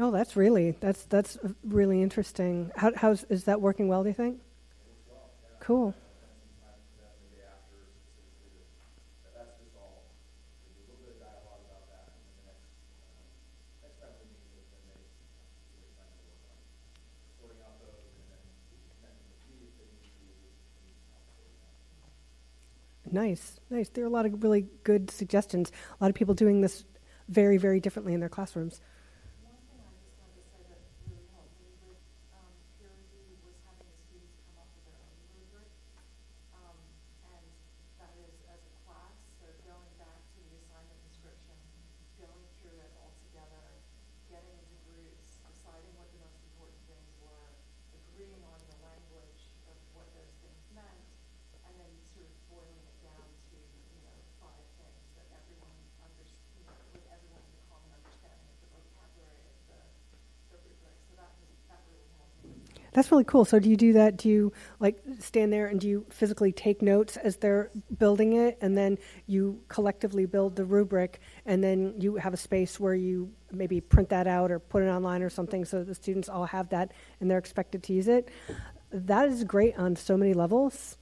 [0.00, 2.70] Oh, that's really that's that's really interesting.
[2.74, 4.02] How how's is that working well?
[4.02, 4.40] Do you think?
[5.60, 5.92] Cool.
[5.92, 8.80] Spend some time for them the day after, specifically, that,
[9.20, 10.08] that that's just all,
[10.64, 12.72] there's a little bit of dialogue about that, and then the next,
[13.12, 13.28] um,
[13.84, 15.04] next time we meet with them, they,
[15.76, 16.56] they plan to work on
[17.36, 18.40] sorting out those, and then
[18.96, 20.40] connecting with you if they need to, and
[21.12, 21.76] help sorting out.
[23.12, 23.90] Nice, nice.
[23.90, 25.70] There are a lot of really good suggestions.
[26.00, 26.84] A lot of people doing this
[27.28, 28.80] very, very differently in their classrooms.
[29.44, 32.00] One thing I just wanted to say that really helped me with
[32.32, 32.48] um,
[32.80, 35.68] peer review was having the students come up with their own rubric.
[36.56, 36.80] Um,
[37.36, 37.44] and
[38.00, 39.12] that is as a class,
[39.44, 41.60] so going back to the assignment description,
[42.16, 43.60] going through it all together,
[44.32, 47.44] getting into groups, deciding what the most important things were,
[47.92, 51.04] agreeing on the language of what those things meant,
[51.68, 56.26] and then sort of boiling it down to, you know, five things that everyone under,
[56.26, 59.80] you know, with everyone with a common understanding of the vocabulary of the,
[60.52, 60.96] the rubric.
[61.08, 62.82] So that was, that really helped me.
[63.02, 63.44] That's really cool.
[63.44, 64.16] So do you do that?
[64.16, 68.58] Do you like stand there and do you physically take notes as they're building it,
[68.60, 68.96] and then
[69.26, 74.08] you collectively build the rubric, and then you have a space where you maybe print
[74.10, 77.28] that out or put it online or something, so the students all have that and
[77.28, 78.28] they're expected to use it.
[78.92, 80.96] That is great on so many levels.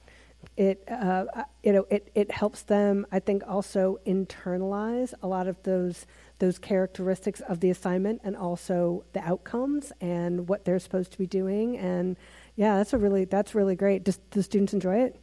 [0.57, 1.25] It uh,
[1.61, 6.07] you know it it helps them I think also internalize a lot of those
[6.41, 11.27] those characteristics of the assignment and also the outcomes and what they're supposed to be
[11.27, 12.17] doing and
[12.55, 14.03] yeah that's a really that's really great.
[14.03, 15.21] Does the students enjoy it?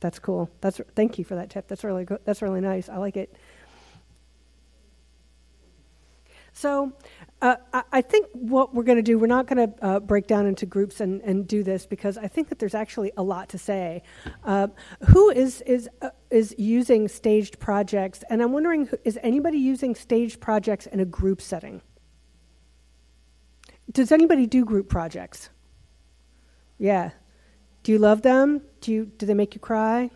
[0.00, 0.50] That's cool.
[0.62, 1.68] That's thank you for that tip.
[1.68, 2.20] That's really good.
[2.24, 2.88] That's really nice.
[2.88, 3.36] I like it.
[6.52, 6.92] So,
[7.40, 7.54] uh,
[7.92, 10.66] I, think what we're going to do, we're not going to uh, break down into
[10.66, 14.02] groups and, and do this because I think that there's actually a lot to say.
[14.44, 14.66] Uh,
[15.10, 18.24] who is is uh, is using staged projects?
[18.28, 21.80] And I'm wondering, is anybody using staged projects in a group setting?
[23.92, 25.50] Does anybody do group projects?
[26.76, 27.10] Yeah.
[27.84, 28.62] Do you love them?
[28.80, 30.10] Do you do they make you cry?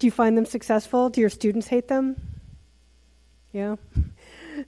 [0.00, 1.10] Do you find them successful?
[1.10, 2.16] Do your students hate them?
[3.52, 3.76] Yeah.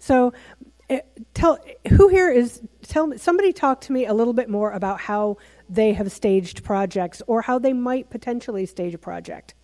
[0.00, 0.32] So,
[0.88, 1.00] eh,
[1.34, 5.36] tell who here is tell somebody talk to me a little bit more about how
[5.68, 9.54] they have staged projects or how they might potentially stage a project.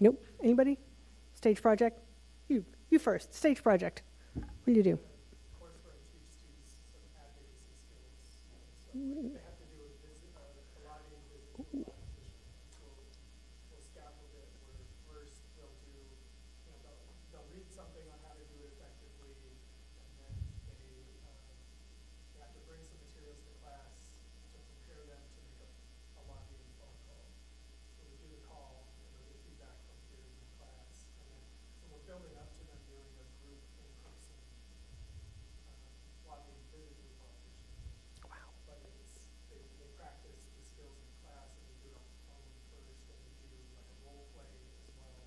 [0.00, 0.22] Nope.
[0.42, 0.78] Anybody?
[1.34, 1.98] Stage project?
[2.48, 2.64] You.
[2.90, 3.32] You first.
[3.34, 4.02] Stage project.
[4.34, 4.98] What do you do?
[5.58, 8.20] course where I teach students some advocacy skills.
[8.84, 12.36] So they have to do a visit, a a lobbying visit to a politician.
[12.84, 13.00] We'll,
[13.72, 17.00] we'll scaffold it where first they'll do, you know, they'll,
[17.32, 19.32] they'll read something on how to do it effectively,
[19.96, 20.32] and then
[20.68, 20.84] they,
[21.24, 21.40] um,
[22.36, 24.12] they have to bring some materials to class
[24.52, 25.68] to prepare them to make a,
[26.20, 27.24] a lobbying phone call.
[27.96, 31.42] So we do the call, and they'll get feedback from peers in class, and then,
[31.80, 34.40] so we're building up to them doing a group in-person
[35.66, 35.80] um,
[36.28, 37.70] lobbying visit to a politician.
[38.26, 38.48] Wow.
[38.68, 42.20] But it's, they, they practice the skills in class and they do it on the
[42.30, 45.26] phone first and they do like a role play as well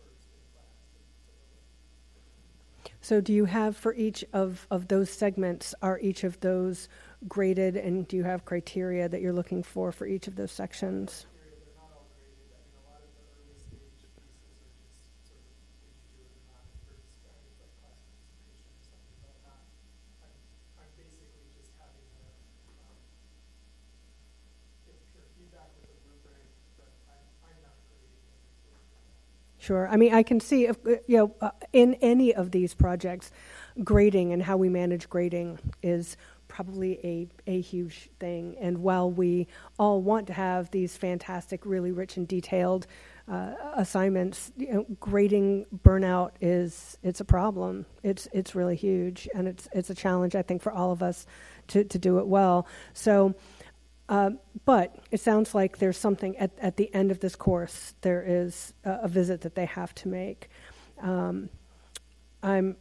[0.00, 2.87] first in class to, to build it.
[3.00, 6.88] So, do you have for each of, of those segments, are each of those
[7.28, 11.26] graded, and do you have criteria that you're looking for for each of those sections?
[11.30, 12.50] Criteria, they're not all graded.
[12.52, 16.04] I mean, a lot of the early stage pieces are just sort of, did you
[16.10, 19.62] do it or not, for strategies like class participation or something, but I'm not,
[20.26, 20.34] I'm,
[20.82, 22.28] I'm basically just having the,
[22.82, 22.98] um,
[24.84, 26.44] give peer feedback with a rubric,
[26.76, 26.90] but
[29.68, 29.86] Sure.
[29.86, 33.30] I mean, I can see, if, uh, you know, uh, in any of these projects,
[33.84, 36.16] grading and how we manage grading is
[36.48, 38.56] probably a, a huge thing.
[38.58, 39.46] And while we
[39.78, 42.86] all want to have these fantastic, really rich and detailed
[43.30, 47.84] uh, assignments, you know, grading burnout is it's a problem.
[48.02, 51.26] It's it's really huge, and it's it's a challenge I think for all of us
[51.66, 52.66] to to do it well.
[52.94, 53.34] So.
[54.08, 54.30] Uh,
[54.64, 57.94] but it sounds like there's something at, at the end of this course.
[58.00, 60.48] There is a, a visit that they have to make.
[61.02, 61.50] Um,
[62.42, 62.76] I'm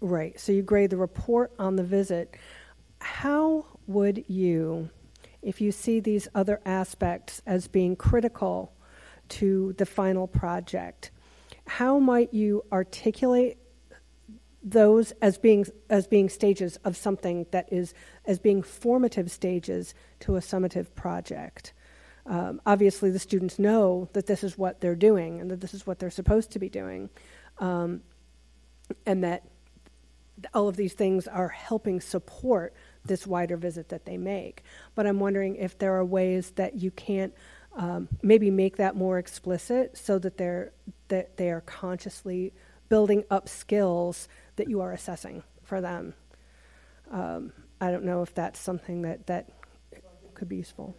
[0.00, 0.38] right.
[0.38, 2.36] So you grade the report on the visit.
[3.00, 4.90] How would you,
[5.42, 8.72] if you see these other aspects as being critical
[9.30, 11.10] to the final project,
[11.66, 13.58] how might you articulate
[14.62, 17.94] those as being as being stages of something that is
[18.26, 21.72] as being formative stages to a summative project.
[22.26, 25.86] Um, obviously, the students know that this is what they're doing and that this is
[25.86, 27.08] what they're supposed to be doing,
[27.58, 28.02] um,
[29.06, 29.44] and that
[30.54, 32.74] all of these things are helping support
[33.04, 34.62] this wider visit that they make.
[34.94, 37.32] But I'm wondering if there are ways that you can't
[37.74, 40.72] um, maybe make that more explicit so that they're
[41.08, 42.52] that they are consciously
[42.88, 44.28] building up skills
[44.60, 46.14] that you are assessing for them.
[47.10, 49.48] Um, I don't know if that's something that, that
[50.34, 50.96] could be useful.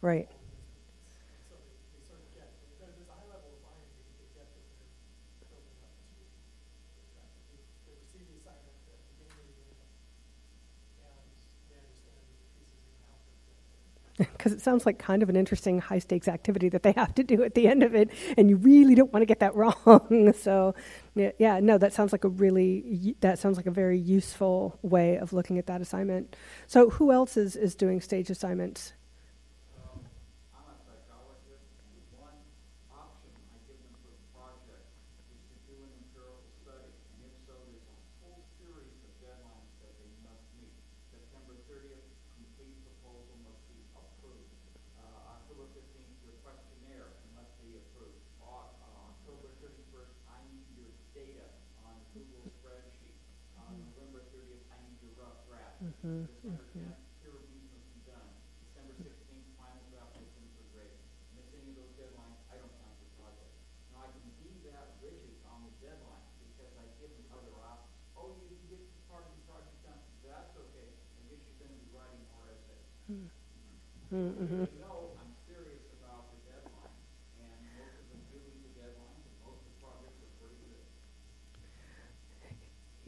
[0.00, 0.28] Right.
[14.46, 17.24] Because it sounds like kind of an interesting high stakes activity that they have to
[17.24, 20.32] do at the end of it, and you really don't want to get that wrong.
[20.34, 20.72] so,
[21.16, 25.32] yeah, no, that sounds like a really that sounds like a very useful way of
[25.32, 26.36] looking at that assignment.
[26.68, 28.92] So, who else is is doing stage assignments?
[55.86, 56.24] Mm-hmm.
[56.48, 56.88] Mm-hmm.
[57.20, 58.28] Peer reviews must be done.
[58.64, 60.94] December sixteenth, final draft open for grade.
[61.36, 63.52] Miss any of those deadlines, I don't count the project.
[63.92, 67.92] Now, I can be that rigid on the deadline because I give them other options.
[68.16, 68.80] Oh, you didn't get
[69.12, 70.88] part of the project done, that's okay.
[70.88, 72.86] I guess you're gonna be writing more essays.
[73.06, 74.64] Mm-hmm.
[74.64, 76.96] They know I'm serious about the deadline,
[77.42, 80.56] and most of them do meet the deadlines, and most of the projects are pretty
[80.66, 80.88] good.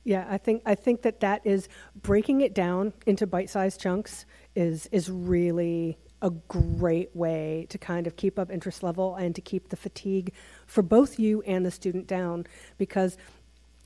[0.09, 4.25] Yeah, I think I think that that is breaking it down into bite-sized chunks
[4.57, 9.43] is is really a great way to kind of keep up interest level and to
[9.43, 10.33] keep the fatigue
[10.67, 12.47] for both you and the student down
[12.79, 13.19] because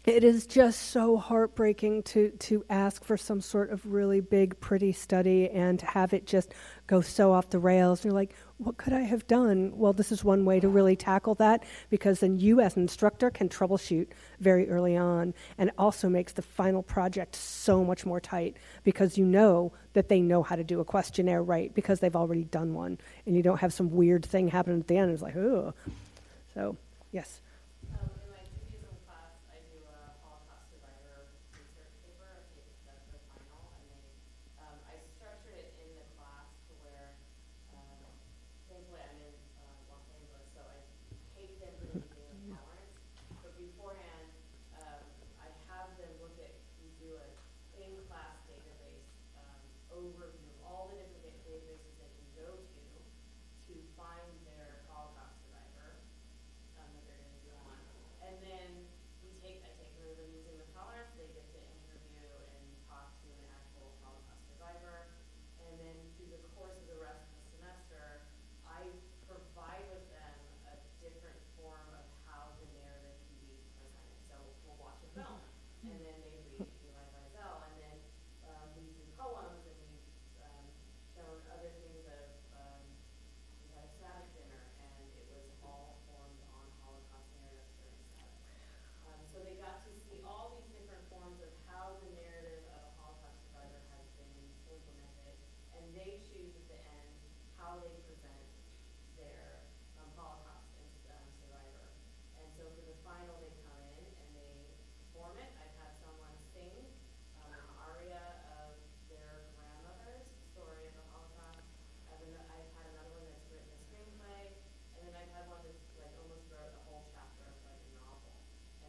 [0.04, 4.92] it is just so heartbreaking to to ask for some sort of really big pretty
[4.92, 6.52] study and have it just
[6.88, 8.04] go so off the rails.
[8.04, 9.72] You're like what could i have done?
[9.76, 13.30] Well this is one way to really tackle that because then you as an instructor
[13.30, 14.08] can troubleshoot
[14.40, 19.24] very early on and also makes the final project so much more tight because you
[19.24, 22.98] know that they know how to do a questionnaire right because they've already done one
[23.26, 25.12] and you don't have some weird thing happen at the end.
[25.12, 25.74] It's like oh
[26.54, 26.76] so
[27.12, 27.41] yes
[75.84, 76.71] and then they.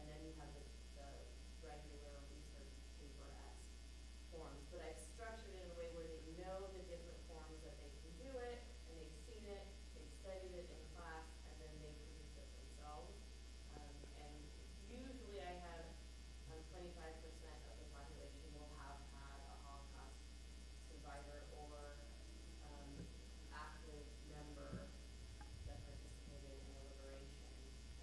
[0.04, 0.64] And then you have the,
[1.00, 1.08] the
[1.64, 3.72] regular research paper-esque
[4.28, 4.60] forms.
[4.68, 7.88] But I've structured it in a way where they know the different forms that they
[8.04, 9.64] can do it, and they've seen it,
[9.96, 13.16] they've studied it and then they produce it themselves.
[13.72, 14.34] Um, and
[14.92, 15.88] usually I have,
[16.52, 20.20] um, twenty-five percent of the population will have had a Holocaust
[20.92, 21.96] survivor or,
[22.68, 22.90] um,
[23.56, 24.90] active member
[25.64, 27.48] that participated in the liberation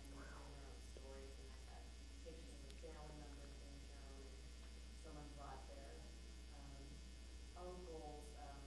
[0.01, 1.83] and were telling their own stories, and I've had
[2.25, 5.99] pictures of family members being shown, and someone brought their,
[6.55, 6.83] um,
[7.59, 8.63] uncle's, um,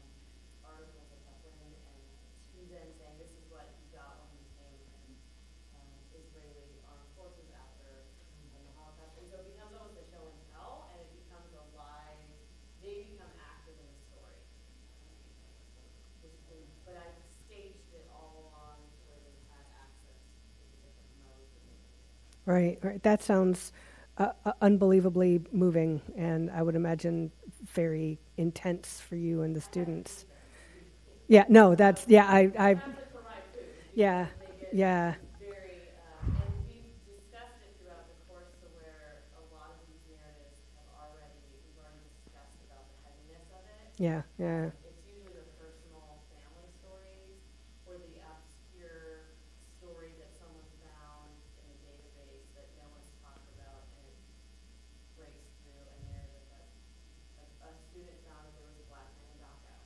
[0.64, 2.02] articles of Dublin and
[2.54, 5.04] to them saying, this is what you got when you came from,
[5.76, 8.06] um, Israeli armed forces after
[8.54, 9.18] um, the Holocaust.
[9.20, 12.22] And so it becomes almost a show and tell, and it becomes a live,
[12.80, 14.38] they become active in the story.
[16.22, 20.78] Just in- But I've staged it all along to where they've had access to the
[20.86, 21.90] different modes and things.
[22.46, 23.02] Right, right.
[23.02, 23.72] That sounds
[24.18, 27.32] uh, uh, unbelievably moving, and I would imagine
[27.72, 30.26] very intense for you and the students.
[31.28, 32.26] Yeah, no, that's yeah.
[32.28, 33.64] I, I, yeah, food.
[33.94, 34.26] yeah,
[34.72, 35.88] yeah, very,
[36.20, 40.60] um, and we've discussed it throughout the course to where a lot of these narratives
[40.76, 43.76] have already, we've already discussed about the heaviness of it.
[43.96, 44.68] yeah, yeah.
[44.84, 46.04] It's usually the personal
[46.36, 47.40] family stories
[47.88, 49.32] or the obscure
[49.80, 54.18] story that someone found in a database that no one's talked about and it
[55.16, 56.66] breaks through a narrative that
[57.40, 59.78] a, a student found that there was a black man in Dachau.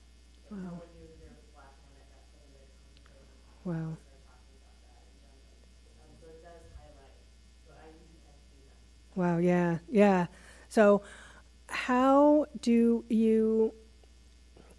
[0.49, 0.81] And no Wow.
[0.83, 3.59] one knew that there was a black man that got put in the concentration camp.
[3.65, 3.89] Wow.
[3.95, 5.61] They started talking about that in Duncan.
[6.01, 7.17] Um, so it does highlight,
[7.65, 8.81] so I usually tend to do that.
[9.19, 10.27] Wow, yeah, yeah.
[10.69, 11.03] So,
[11.67, 13.75] how do you,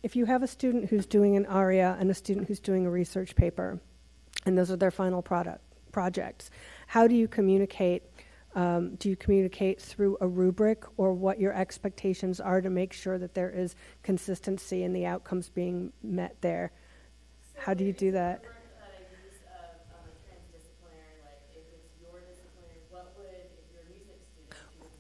[0.02, 2.90] if you have a student who's doing an ARIA and a student who's doing a
[2.90, 3.82] research paper,
[4.46, 5.62] and those are their final product
[5.92, 6.52] projects,
[6.88, 8.04] how do you communicate?
[8.56, 13.18] Um, do you communicate through a rubric or what your expectations are to make sure
[13.18, 16.72] that there is consistency in the outcomes being met there?
[17.58, 18.46] How do you do that?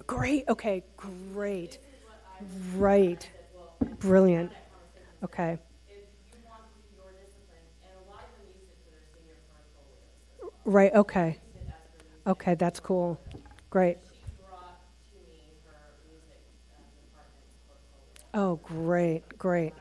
[0.10, 1.78] For Okay, great.
[2.76, 3.30] Right.
[4.00, 4.54] Brilliant.
[5.24, 5.60] Okay.
[10.66, 10.94] Right.
[10.94, 11.38] Okay.
[12.28, 12.56] Okay.
[12.56, 13.20] That's cool.
[13.70, 13.98] Great.
[18.34, 19.74] Oh, great, great.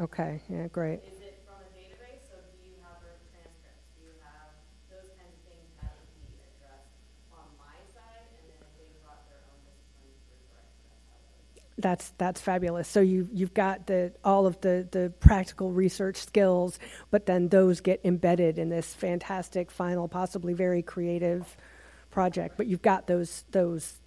[0.00, 0.40] Okay.
[0.48, 0.68] Yeah.
[0.68, 1.00] Great.
[1.02, 3.66] Is it from a database, so do you have transcripts?
[3.98, 4.54] Do you have,
[4.90, 6.94] those kinds of things have to be addressed
[7.34, 11.26] on my side, and then if they brought their own discipline rubric, that's how it
[11.34, 11.82] would.
[11.82, 12.86] That's that's fabulous.
[12.86, 16.78] So you you've got the all of the the practical research skills,
[17.10, 21.56] but then those get embedded in this fantastic final, possibly very creative
[22.12, 22.56] project.
[22.56, 23.98] But you've got those those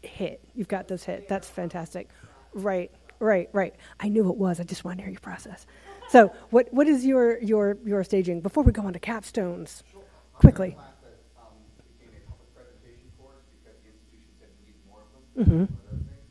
[0.00, 0.40] hit.
[0.54, 1.28] You've got those hit.
[1.28, 2.08] That's fantastic.
[2.54, 2.90] Right.
[3.20, 3.48] Right.
[3.52, 3.74] Right.
[4.00, 4.60] I knew it was.
[4.60, 5.66] I just want to hear your process.
[6.10, 9.82] So what what is your your your staging before we go on to capstones?
[10.34, 10.72] Quickly.
[10.74, 11.54] class that um,
[11.94, 15.22] became a public presentation course because the institution said we need more of them.
[15.38, 15.62] Mhm.
[15.70, 16.26] for those things.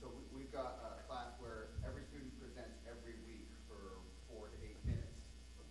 [0.00, 4.00] So we, we've got a class where every student presents every week for
[4.30, 5.18] four to eight minutes.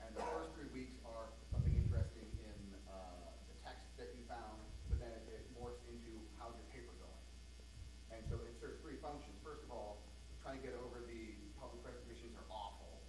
[0.04, 2.60] And the first three weeks are something interesting in
[2.92, 4.60] uh, the text that you found,
[4.92, 7.24] but then it, it morphs into how's your paper going.
[8.12, 9.34] And so it serves three functions.
[9.42, 10.04] First of all,
[10.44, 13.00] trying to get over the public presentations are awful.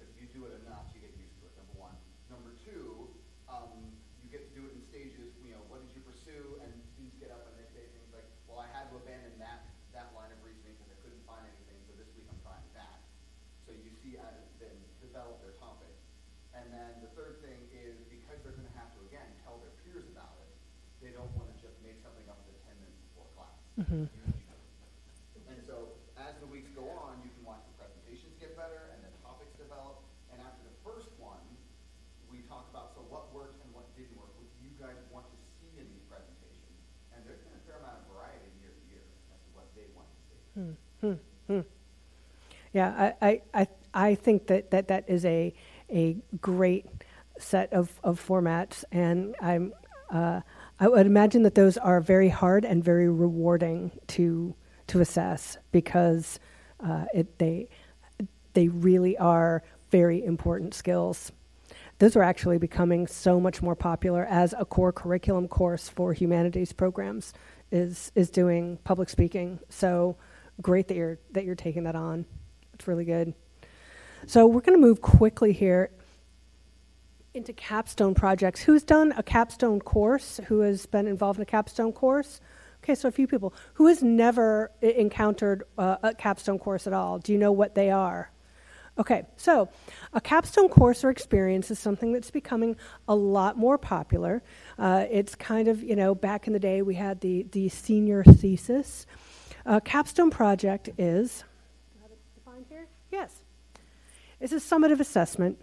[0.00, 1.92] If you do it enough, you get used to it, number one.
[2.32, 3.12] Number two,
[3.48, 6.60] um, you get to do it in stages, you know, what did you pursue?
[6.60, 9.64] And students get up and they say things like, well, I had to abandon that,
[9.96, 13.00] that line of reasoning because I couldn't find anything, so this week I'm trying that.
[13.64, 15.90] So you see how to then develop their topic.
[16.52, 20.04] And then the third thing is because they're gonna have to, again, tell their peers
[20.12, 20.52] about it,
[21.02, 23.54] they don't wanna just make something up the ten minutes before class.
[23.78, 24.08] Mhm.
[25.48, 29.00] And so as the weeks go on, you can watch the presentations get better and
[29.06, 30.02] the topics develop.
[30.32, 31.40] And after the first one,
[32.30, 35.26] we talk about, so what worked and what didn't work, what do you guys want
[35.30, 36.76] to see in these presentations?
[37.14, 39.86] And there's been a fair amount of variety year to year as to what they
[39.96, 40.40] want to see.
[41.00, 41.16] Hmm,
[41.46, 41.64] hmm.
[42.74, 42.90] Yeah,
[43.22, 43.64] I, I, I,
[43.94, 45.54] I think that, that that is a,
[45.90, 46.84] a great
[47.38, 49.72] set of, of formats, and I'm,
[50.10, 50.42] uh,
[50.80, 54.54] I would imagine that those are very hard and very rewarding to
[54.88, 56.38] to assess because
[56.80, 57.68] uh, it, they
[58.54, 61.32] they really are very important skills.
[61.98, 66.72] Those are actually becoming so much more popular as a core curriculum course for humanities
[66.72, 67.34] programs
[67.72, 69.58] is is doing public speaking.
[69.68, 70.16] So
[70.62, 72.24] great that you're that you're taking that on.
[72.74, 73.34] It's really good.
[74.26, 75.90] So we're going to move quickly here
[77.34, 78.60] into capstone projects.
[78.62, 80.40] Who's done a capstone course?
[80.46, 82.40] Who has been involved in a capstone course?
[82.82, 83.52] Okay, so a few people.
[83.74, 87.18] Who has never encountered uh, a capstone course at all?
[87.18, 88.30] Do you know what they are?
[88.98, 89.68] Okay, so
[90.12, 92.76] a capstone course or experience is something that's becoming
[93.06, 94.42] a lot more popular.
[94.76, 98.24] Uh, it's kind of, you know, back in the day we had the, the senior
[98.24, 99.06] thesis.
[99.64, 101.44] A capstone project is,
[102.34, 102.88] defined here?
[103.12, 103.42] Yes.
[104.40, 105.60] It's a summative assessment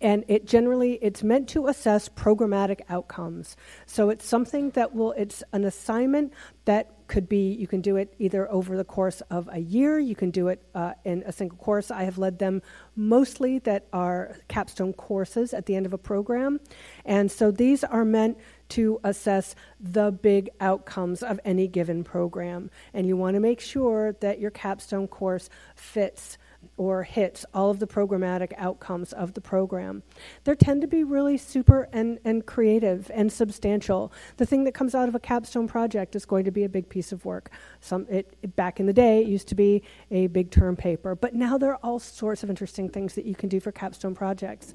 [0.00, 3.56] and it generally it's meant to assess programmatic outcomes.
[3.86, 6.32] So it's something that will it's an assignment
[6.64, 10.14] that could be you can do it either over the course of a year you
[10.14, 11.90] can do it uh, in a single course.
[11.90, 12.62] I have led them
[12.96, 16.60] mostly that are capstone courses at the end of a program.
[17.04, 18.38] And so these are meant
[18.70, 22.70] to assess the big outcomes of any given program.
[22.92, 26.38] And you want to make sure that your capstone course fits
[26.76, 30.02] or hits all of the programmatic outcomes of the program.
[30.44, 34.12] They tend to be really super and, and creative and substantial.
[34.36, 36.88] The thing that comes out of a capstone project is going to be a big
[36.88, 37.50] piece of work.
[37.80, 41.34] Some it, back in the day it used to be a big term paper, but
[41.34, 44.74] now there are all sorts of interesting things that you can do for capstone projects.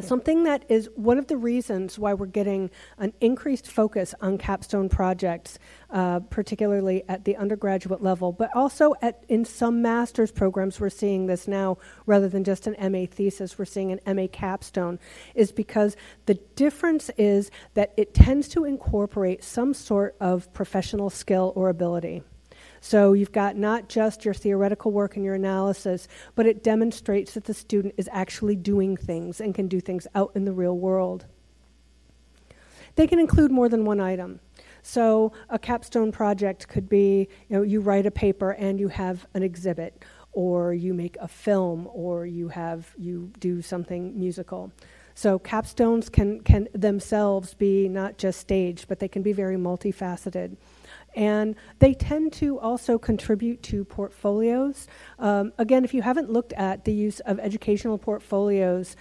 [0.00, 4.88] Something that is one of the reasons why we're getting an increased focus on capstone
[4.88, 5.58] projects,
[5.90, 11.26] uh, particularly at the undergraduate level, but also at in some master's programs, we're seeing
[11.26, 14.98] this now rather than just an MA thesis, we're seeing an MA capstone,
[15.34, 15.94] is because
[16.24, 22.22] the difference is that it tends to incorporate some sort of professional skill or ability.
[22.84, 27.44] So you've got not just your theoretical work and your analysis, but it demonstrates that
[27.44, 31.26] the student is actually doing things and can do things out in the real world.
[32.96, 34.40] They can include more than one item.
[34.82, 39.28] So a capstone project could be, you know, you write a paper and you have
[39.32, 44.72] an exhibit, or you make a film, or you have you do something musical.
[45.14, 50.56] So capstones can can themselves be not just staged, but they can be very multifaceted.
[51.14, 54.86] And they tend to also contribute to portfolios.
[55.18, 58.96] Um, again, if you haven't looked at the use of educational portfolios,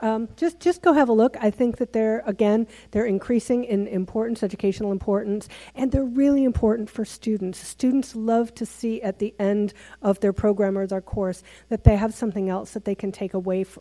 [0.00, 1.36] um, just just go have a look.
[1.40, 6.90] I think that they're again they're increasing in importance, educational importance, and they're really important
[6.90, 7.58] for students.
[7.58, 9.72] Students love to see at the end
[10.02, 13.34] of their program or their course that they have something else that they can take
[13.34, 13.78] away f-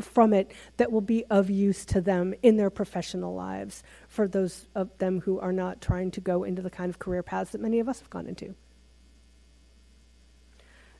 [0.00, 3.82] from it that will be of use to them in their professional lives
[4.18, 7.22] for those of them who are not trying to go into the kind of career
[7.22, 8.52] paths that many of us have gone into.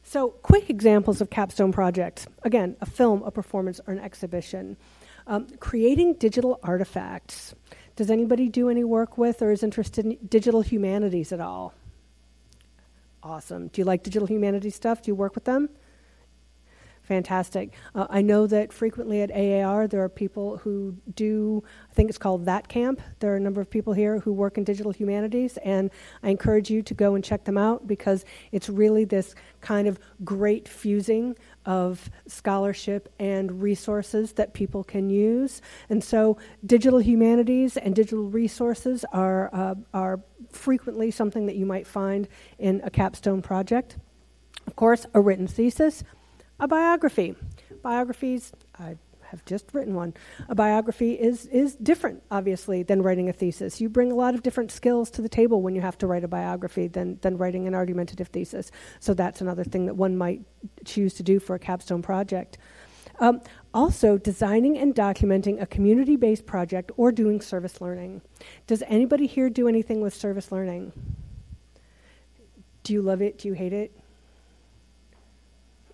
[0.05, 4.77] So, quick examples of capstone projects again, a film, a performance, or an exhibition.
[5.27, 7.57] Um, creating digital artifacts.
[7.97, 11.75] Does anybody do any work with or is interested in digital humanities at all?
[13.21, 13.67] Awesome.
[13.67, 15.03] Do you like digital humanities stuff?
[15.03, 15.71] Do you work with them?
[17.09, 17.73] Fantastic.
[17.95, 22.19] Uh, I know that frequently at AAR there are people who do, I think it's
[22.19, 22.99] called THATCamp.
[23.21, 25.91] There are a number of people here who work in digital humanities, and
[26.23, 29.99] I encourage you to go and check them out because it's really this kind of
[30.23, 35.63] great fusing of scholarship and resources that people can use.
[35.89, 36.37] And so,
[36.67, 40.21] digital humanities and digital resources are, uh, are
[40.53, 42.29] frequently something that you might find
[42.59, 43.97] in a capstone project.
[44.67, 46.05] Of course, a written thesis
[46.61, 47.35] a biography.
[47.83, 48.97] Biographies, I
[49.31, 50.15] have just written one.
[50.49, 53.81] A biography is, is different, obviously, than writing a thesis.
[53.81, 56.25] You bring a lot of different skills to the table when you have to write
[56.25, 58.71] a biography than, than writing an argumentative thesis.
[59.01, 60.43] So that's another thing that one might
[60.85, 62.59] choose to do for a capstone project.
[63.21, 63.41] Um,
[63.75, 68.23] also, designing and documenting a community based project or doing service learning.
[68.67, 70.93] Does anybody here do anything with service learning?
[72.85, 73.39] Do you love it?
[73.39, 73.93] Do you hate it?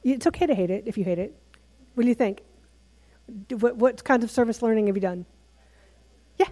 [0.04, 1.34] It's okay to hate it if you hate it.
[1.94, 2.42] What do you think?
[3.48, 5.24] What, what kinds of service learning have you done?
[6.38, 6.48] Yeah.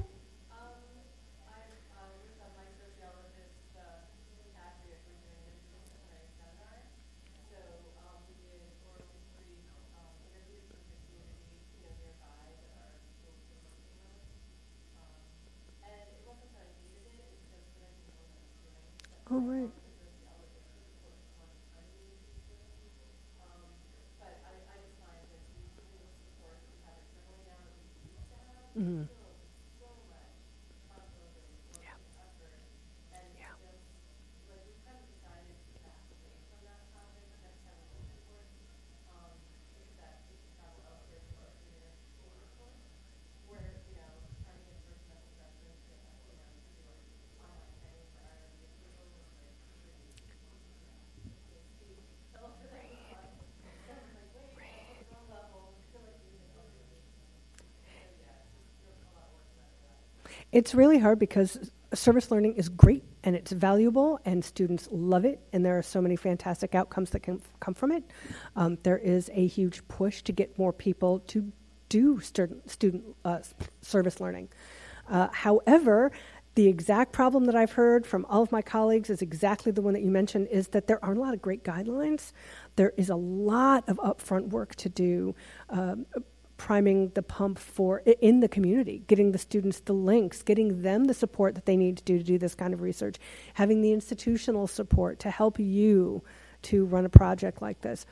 [19.30, 19.68] All right.
[60.52, 65.40] It's really hard because service learning is great and it's valuable and students love it
[65.52, 68.04] and there are so many fantastic outcomes that can f- come from it.
[68.54, 71.50] Um, there is a huge push to get more people to
[71.88, 73.38] do student, student uh,
[73.80, 74.50] service learning.
[75.08, 76.12] Uh, however,
[76.54, 79.94] the exact problem that I've heard from all of my colleagues is exactly the one
[79.94, 82.32] that you mentioned is that there aren't a lot of great guidelines.
[82.76, 85.34] There is a lot of upfront work to do.
[85.70, 86.04] Um,
[86.68, 91.14] priming the pump for in the community, getting the students the links, getting them the
[91.14, 93.16] support that they need to do to do this kind of research,
[93.54, 96.22] having the institutional support to help you
[96.62, 98.06] to run a project like this.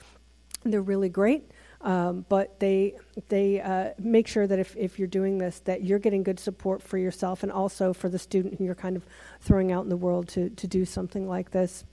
[0.65, 1.43] They're really great,
[1.81, 2.97] um, but they
[3.29, 6.83] they uh, make sure that if, if you're doing this, that you're getting good support
[6.83, 9.07] for yourself and also for the student who you're kind of
[9.41, 11.85] throwing out in the world to, to do something like this.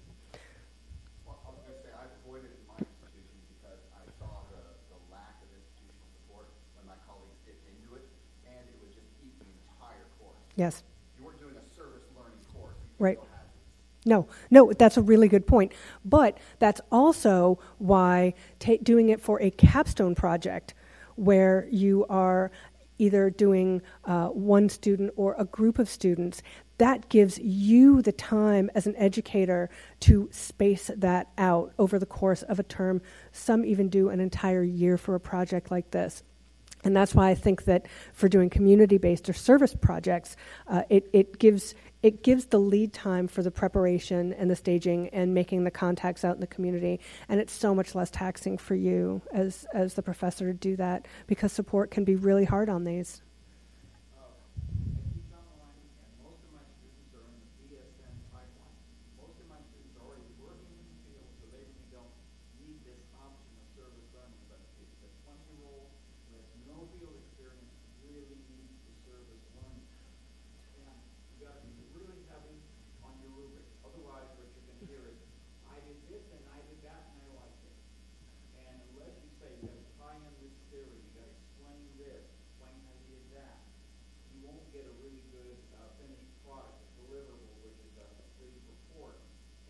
[1.23, 4.59] Well, I was gonna say, I avoided it in my institution because I saw the,
[4.91, 8.03] the lack of institutional support when my colleagues dipped into it,
[8.51, 10.43] and it would just eat the entire course.
[10.57, 10.84] Yes.
[11.17, 12.73] You weren't doing a service learning course.
[12.99, 13.17] Right.
[13.17, 13.43] still had
[14.03, 14.09] to.
[14.09, 15.71] No, no, that's a really good point.
[16.03, 20.73] But that's also why ta- doing it for a capstone project
[21.15, 22.51] where you are
[22.97, 26.41] either doing uh, one student or a group of students,
[26.79, 29.69] that gives you the time as an educator
[29.99, 33.01] to space that out over the course of a term.
[33.31, 36.23] Some even do an entire year for a project like this.
[36.88, 40.38] And that's why I think that for doing community-based or service projects,
[40.69, 45.09] uh, it, it gives it gives the lead time for the preparation and the staging
[45.09, 48.76] and making the contacts out in the community, and it's so much less taxing for
[48.76, 52.85] you as as the professor to do that because support can be really hard on
[52.85, 53.22] these.
[54.15, 58.80] Uh, I teach online, and most of my students are in the BSN pipeline.
[59.19, 62.15] Most of my students are already working in the field, so they really don't
[62.64, 64.39] need this option of service learning.
[64.47, 65.91] But it's the twenty-year-old
[66.30, 67.73] who has no field experience
[68.05, 69.84] really needs the service learning.
[70.85, 70.93] And
[71.34, 72.59] you gotta be really heavy
[73.03, 73.65] on your rubric.
[73.84, 75.19] Otherwise, what you're gonna hear is,
[75.68, 77.76] I did this and I did that and I liked it.
[78.64, 82.76] And unless you say, you gotta tie in this theory, you gotta explain this, explain
[82.88, 83.55] how you did that,
[84.31, 88.26] you won't get a really good uh, finished product, a deliverable, which is a a
[88.39, 89.19] free report.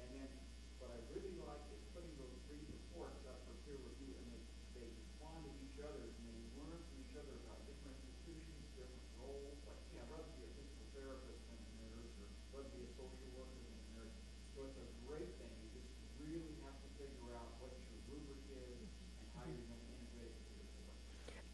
[0.02, 0.30] And then,
[0.78, 4.44] what I really like is putting those free reports up for peer review, and they,
[4.78, 9.06] they respond to each other, and they learn from each other about different institutions, different
[9.22, 12.72] roles, like, yeah, I'd rather be a physical therapist than a nurse, or I'd rather
[12.76, 14.16] be a social worker than a nurse.
[14.54, 15.90] So it's a great thing, you just
[16.22, 20.38] really have to figure out what your rubric is and how you're gonna integrate it
[20.38, 20.94] with your report.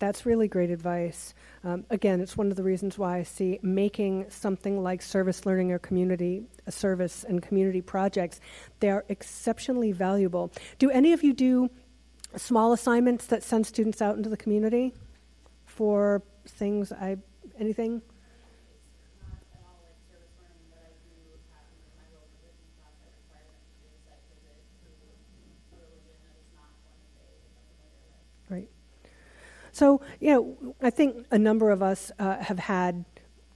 [0.03, 1.33] That's really great advice.
[1.63, 5.71] Um, again, it's one of the reasons why I see making something like service learning
[5.71, 8.41] or community uh, service and community projects,
[8.81, 10.51] they are exceptionally valuable.
[10.77, 11.69] Do any of you do
[12.35, 14.93] small assignments that send students out into the community
[15.65, 16.91] for things?
[16.91, 17.15] I
[17.57, 18.01] anything?
[19.23, 21.15] not at all like service learning, but I do
[21.55, 24.51] have in my role the written class that require them to do a site visit
[24.67, 28.51] to a religion that is not one that they are familiar with.
[28.51, 28.67] Right.
[29.73, 33.05] So, you know, I think a number of us uh, have had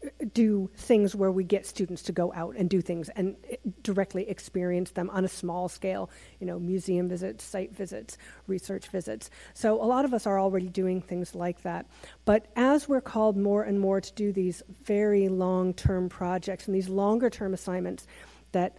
[0.04, 3.56] uh, do things where we get students to go out and do things and uh,
[3.84, 8.18] directly experience them on a small scale, you know, museum visits, site visits,
[8.48, 9.30] research visits.
[9.54, 11.86] So, a lot of us are already doing things like that.
[12.26, 16.76] But as we're called more and more to do these very long term projects and
[16.76, 18.08] these longer term assignments
[18.54, 18.76] that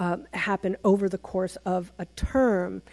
[0.00, 2.90] um, happen over the course of a term, uh,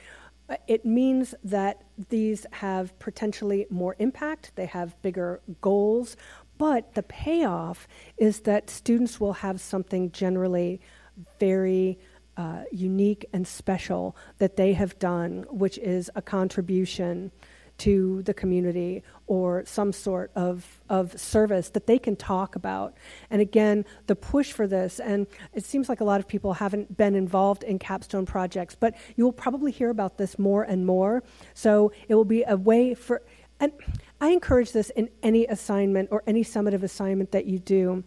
[0.67, 6.15] it means that these have potentially more impact, they have bigger goals,
[6.57, 7.87] but the payoff
[8.17, 10.81] is that students will have something generally
[11.39, 11.99] very
[12.37, 17.31] uh, unique and special that they have done, which is a contribution
[17.77, 22.95] to the community or some sort of, of service that they can talk about.
[23.29, 26.97] And again, the push for this, and it seems like a lot of people haven't
[26.97, 31.23] been involved in capstone projects, but you will probably hear about this more and more.
[31.53, 33.21] So it will be a way for,
[33.59, 33.71] and
[34.19, 38.03] I encourage this in any assignment or any summative assignment that you do.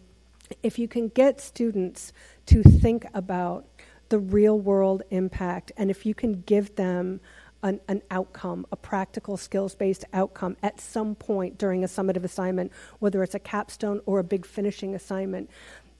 [0.63, 2.13] If you can get students
[2.47, 3.67] to think about
[4.09, 7.21] the real world impact, and if you can give them
[7.63, 12.73] an, an outcome, a practical skills based outcome at some point during a summative assignment,
[12.99, 15.51] whether it's a capstone or a big finishing assignment,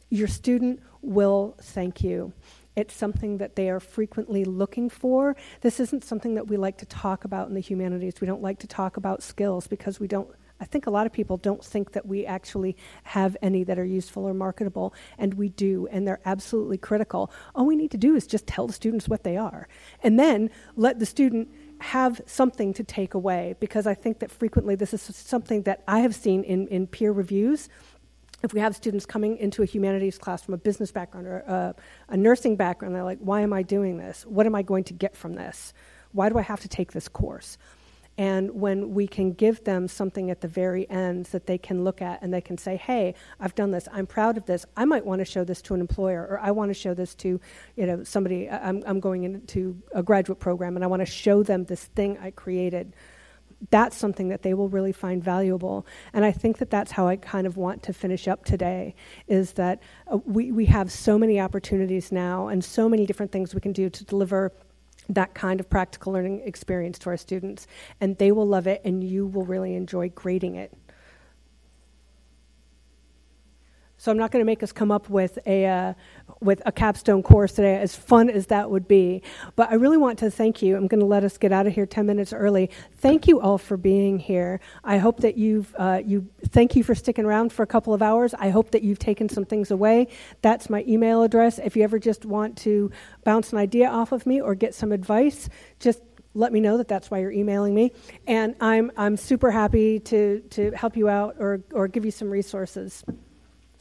[0.09, 2.33] your student will thank you.
[2.77, 5.37] It's something that they are frequently looking for.
[5.61, 8.15] This isn't something that we like to talk about in the humanities.
[8.21, 10.29] We don't like to talk about skills because we don't.
[10.61, 13.85] I think a lot of people don't think that we actually have any that are
[13.85, 17.33] useful or marketable, and we do, and they're absolutely critical.
[17.55, 19.69] All we need to do is just tell the students what they are,
[20.03, 21.49] and then let the student
[21.81, 26.01] have something to take away, because I think that frequently this is something that I
[26.01, 27.69] have seen in, in peer reviews
[28.43, 31.75] if we have students coming into a humanities class from a business background or a,
[32.09, 34.25] a nursing background, they're like, why am I doing this?
[34.27, 35.75] What am I going to get from this?
[36.13, 37.59] Why do I have to take this course?
[38.21, 42.03] And when we can give them something at the very end that they can look
[42.03, 45.07] at and they can say, hey, I've done this, I'm proud of this, I might
[45.07, 47.41] want to show this to an employer, or I want to show this to
[47.77, 51.43] you know, somebody, I'm, I'm going into a graduate program and I want to show
[51.43, 52.95] them this thing I created.
[53.71, 55.87] That's something that they will really find valuable.
[56.13, 58.97] And I think that that's how I kind of want to finish up today
[59.29, 59.83] is that
[60.13, 63.73] uh, we, we have so many opportunities now and so many different things we can
[63.73, 64.53] do to deliver
[65.15, 67.67] that kind of practical learning experience to our students,
[68.01, 70.73] and they will love it, and you will really enjoy grading it.
[73.97, 75.95] So I'm not going to make us come up with a uh,
[76.41, 79.23] with a capstone course today, as fun as that would be.
[79.57, 80.77] But I really want to thank you.
[80.77, 82.71] I'm going to let us get out of here 10 minutes early.
[82.99, 84.61] Thank you all for being here.
[84.85, 88.03] I hope that you've uh, you thank you for sticking around for a couple of
[88.03, 88.35] hours.
[88.35, 90.09] I hope that you've taken some things away.
[90.43, 91.59] That's my email address.
[91.59, 92.91] If you ever just want to
[93.25, 95.49] bounce an idea off of me or get some advice,
[95.79, 96.01] just
[96.35, 97.91] let me know that that's why you're emailing me
[98.29, 102.31] and i'm i'm super happy to to help you out or or give you some
[102.31, 103.03] resources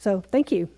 [0.00, 0.70] so thank you.